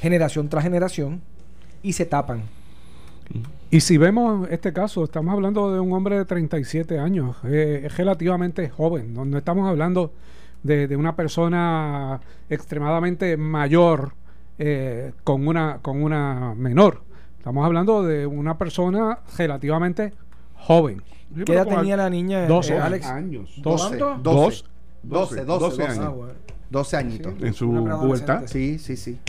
Generación 0.02 0.50
tras 0.50 0.64
generación. 0.64 1.22
Y 1.84 1.94
se 1.94 2.06
tapan. 2.06 2.42
Y 3.70 3.82
si 3.82 3.98
vemos 3.98 4.48
este 4.50 4.72
caso, 4.74 5.04
estamos 5.04 5.34
hablando 5.34 5.74
de 5.74 5.80
un 5.80 5.92
hombre 5.94 6.18
de 6.18 6.26
37 6.26 7.00
años, 7.00 7.36
eh, 7.44 7.82
es 7.86 7.98
relativamente 7.98 8.70
joven, 8.70 9.14
no, 9.14 9.26
no 9.26 9.38
estamos 9.38 9.68
hablando 9.70 10.12
de, 10.64 10.88
de 10.88 10.96
una 10.96 11.16
persona 11.16 12.20
extremadamente 12.50 13.38
mayor 13.38 14.14
eh, 14.60 15.14
con, 15.24 15.48
una, 15.48 15.80
con 15.82 16.02
una 16.04 16.54
menor. 16.56 17.02
Estamos 17.38 17.66
hablando 17.66 18.04
de 18.04 18.26
una 18.28 18.58
persona 18.58 19.20
relativamente 19.38 20.14
joven. 20.56 21.02
Sí, 21.36 21.44
¿Qué 21.46 21.54
edad 21.54 21.68
tenía 21.68 21.96
la 21.98 22.10
niña, 22.10 22.44
eh, 22.46 22.48
Doce 22.48 22.78
Alex? 22.78 23.06
años. 23.08 23.54
12, 23.62 23.98
¿Cuánto? 24.00 24.32
12, 24.32 24.64
12, 25.04 25.46
12, 25.46 25.46
12, 25.46 25.46
12 25.46 25.84
Ah, 25.84 25.92
años. 25.92 26.16
bueno. 26.16 26.34
12 26.70 26.98
añitos. 26.98 27.34
Sí. 27.40 27.46
En 27.48 27.54
su 27.54 27.70
pubertad. 27.72 28.44
Sí, 28.48 28.78
sí, 28.80 28.98
sí. 28.98 29.20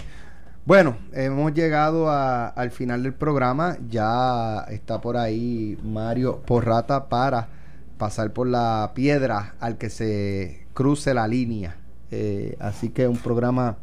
Bueno, 0.64 0.96
hemos 1.12 1.54
llegado 1.54 2.10
a- 2.10 2.48
al 2.48 2.70
final 2.70 3.02
del 3.02 3.14
programa. 3.14 3.76
Ya 3.88 4.60
está 4.68 5.00
por 5.00 5.16
ahí 5.16 5.78
Mario 5.84 6.42
Porrata 6.44 7.08
para 7.08 7.48
pasar 7.96 8.32
por 8.32 8.46
la 8.48 8.90
piedra 8.94 9.54
al 9.60 9.78
que 9.78 9.88
se 9.90 10.66
cruce 10.78 11.12
la 11.12 11.26
línea. 11.26 11.74
Eh, 12.12 12.56
así 12.60 12.90
que 12.90 13.08
un 13.08 13.16
programa 13.16 13.78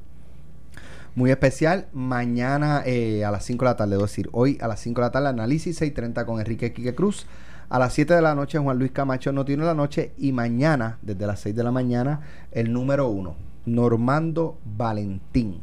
muy 1.13 1.29
especial. 1.29 1.87
Mañana 1.91 2.83
eh, 2.85 3.25
a 3.25 3.31
las 3.31 3.43
5 3.43 3.65
de 3.65 3.69
la 3.69 3.75
tarde, 3.75 3.91
debo 3.91 4.03
decir, 4.03 4.29
hoy 4.31 4.57
a 4.61 4.69
las 4.69 4.79
5 4.79 5.01
de 5.01 5.07
la 5.07 5.11
tarde, 5.11 5.27
análisis 5.27 5.81
6.30 5.81 6.25
con 6.25 6.39
Enrique 6.39 6.71
Quique 6.71 6.95
Cruz. 6.95 7.27
A 7.67 7.79
las 7.79 7.91
7 7.91 8.13
de 8.13 8.21
la 8.21 8.33
noche, 8.33 8.59
Juan 8.59 8.79
Luis 8.79 8.93
Camacho 8.93 9.33
no 9.33 9.43
tiene 9.43 9.65
la 9.65 9.73
noche. 9.73 10.13
Y 10.17 10.31
mañana, 10.31 10.97
desde 11.01 11.27
las 11.27 11.41
6 11.41 11.53
de 11.53 11.63
la 11.65 11.71
mañana, 11.71 12.21
el 12.53 12.71
número 12.71 13.09
uno. 13.09 13.35
Normando 13.65 14.57
Valentín. 14.63 15.59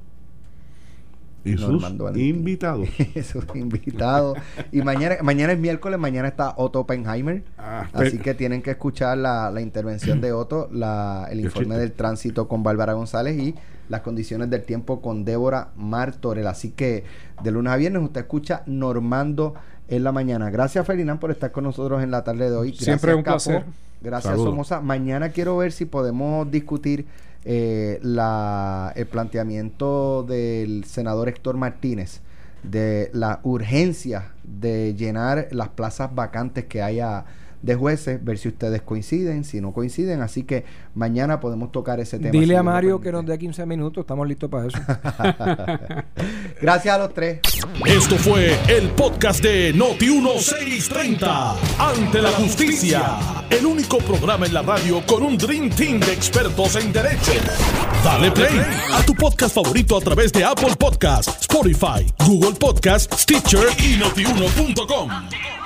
Y 1.45 1.57
sus 1.57 1.83
invitados. 2.15 2.89
Sus 3.25 3.45
invitados. 3.55 4.39
Y 4.71 4.83
mañana, 4.83 5.17
mañana 5.23 5.53
es 5.55 5.59
miércoles, 5.59 5.99
mañana 5.99 6.29
está 6.29 6.55
Otto 6.57 6.81
Oppenheimer. 6.81 7.43
Ah, 7.59 7.89
Así 7.93 8.19
que 8.19 8.35
tienen 8.35 8.63
que 8.63 8.71
escuchar 8.73 9.19
la, 9.19 9.51
la 9.51 9.61
intervención 9.61 10.21
de 10.21 10.33
Otto, 10.33 10.69
la- 10.73 11.27
el 11.31 11.41
informe 11.41 11.77
del 11.79 11.93
tránsito 11.93 12.47
con 12.49 12.63
Bárbara 12.63 12.93
González 12.93 13.37
y 13.39 13.55
las 13.89 14.03
condiciones 14.03 14.51
del 14.51 14.63
tiempo 14.63 15.01
con 15.03 15.25
Débora 15.25 15.69
Martorell. 15.77 16.47
Así 16.47 16.71
que 16.71 17.05
de 17.43 17.51
lunes 17.51 17.73
a 17.73 17.77
viernes 17.77 18.03
usted 18.03 18.21
escucha 18.21 18.63
Normando 18.67 19.55
en 19.89 20.05
la 20.05 20.13
mañana. 20.13 20.49
Gracias 20.51 20.87
Ferdinand 20.87 21.19
por 21.21 21.31
estar 21.31 21.51
con 21.53 21.65
nosotros 21.65 22.03
en 22.03 22.11
la 22.11 22.23
tarde 22.25 22.49
de 22.51 22.57
hoy. 22.57 22.69
Gracias, 22.69 22.85
Siempre 22.85 23.15
un 23.15 23.23
Capo. 23.23 23.37
placer. 23.39 23.65
Gracias 24.01 24.31
Saludos. 24.33 24.51
Somoza. 24.51 24.81
Mañana 24.81 25.29
quiero 25.31 25.57
ver 25.57 25.73
si 25.73 25.85
podemos 25.85 26.51
discutir 26.51 27.07
eh, 27.45 27.99
la, 28.03 28.93
el 28.97 29.07
planteamiento 29.07 30.23
del 30.23 30.85
senador 30.85 31.29
Héctor 31.29 31.57
Martínez 31.57 32.21
de 32.63 33.11
la 33.13 33.41
urgencia 33.43 34.33
de 34.45 34.95
llenar 34.95 35.49
las 35.51 35.69
plazas 35.71 36.15
vacantes 36.15 36.67
que 36.67 36.83
haya 36.83 37.25
de 37.63 37.77
jueces, 37.77 38.23
ver 38.23 38.39
si 38.39 38.49
ustedes 38.49 38.83
coinciden, 38.83 39.45
si 39.45 39.61
no 39.61 39.73
coinciden. 39.73 40.21
Así 40.21 40.43
que 40.43 40.65
mañana 40.95 41.41
podemos 41.41 41.73
tocar 41.73 42.01
ese 42.01 42.19
tema. 42.19 42.33
Dile 42.33 42.57
a 42.57 42.63
Mario 42.63 43.01
que 43.01 43.13
nos 43.13 43.25
dé 43.25 43.39
15 43.39 43.65
minutos, 43.67 44.03
estamos 44.03 44.27
listos 44.27 44.51
para 44.51 44.67
eso. 44.67 44.79
Gracias 46.61 46.95
a 46.95 46.99
los 46.99 47.15
tres. 47.15 47.41
Esto 47.87 48.17
fue 48.17 48.59
el 48.69 48.91
podcast 48.91 49.43
de 49.43 49.75
Noti1630. 49.75 51.55
Ante 51.79 52.21
la 52.21 52.31
justicia. 52.31 53.19
El 53.51 53.67
único 53.67 53.99
programa 53.99 54.47
en 54.47 54.55
la 54.55 54.63
radio 54.63 55.05
con 55.07 55.23
un 55.23 55.37
Dream 55.37 55.71
Team 55.71 56.01
de 56.01 56.13
expertos 56.13 56.77
en 56.77 56.93
derecho. 56.93 57.33
Dale 58.03 58.31
play 58.33 58.61
a 58.93 59.05
tu 59.05 59.15
podcast 59.15 59.55
favorito 59.55 59.97
a 59.97 60.01
través 60.01 60.33
de 60.33 60.45
Apple 60.45 60.75
Podcasts, 60.79 61.43
Spotify, 61.43 62.13
Google 62.27 62.59
Podcasts, 62.59 63.23
Stitcher 63.23 63.67
y 63.79 63.97
notiuno.com. 63.99 65.62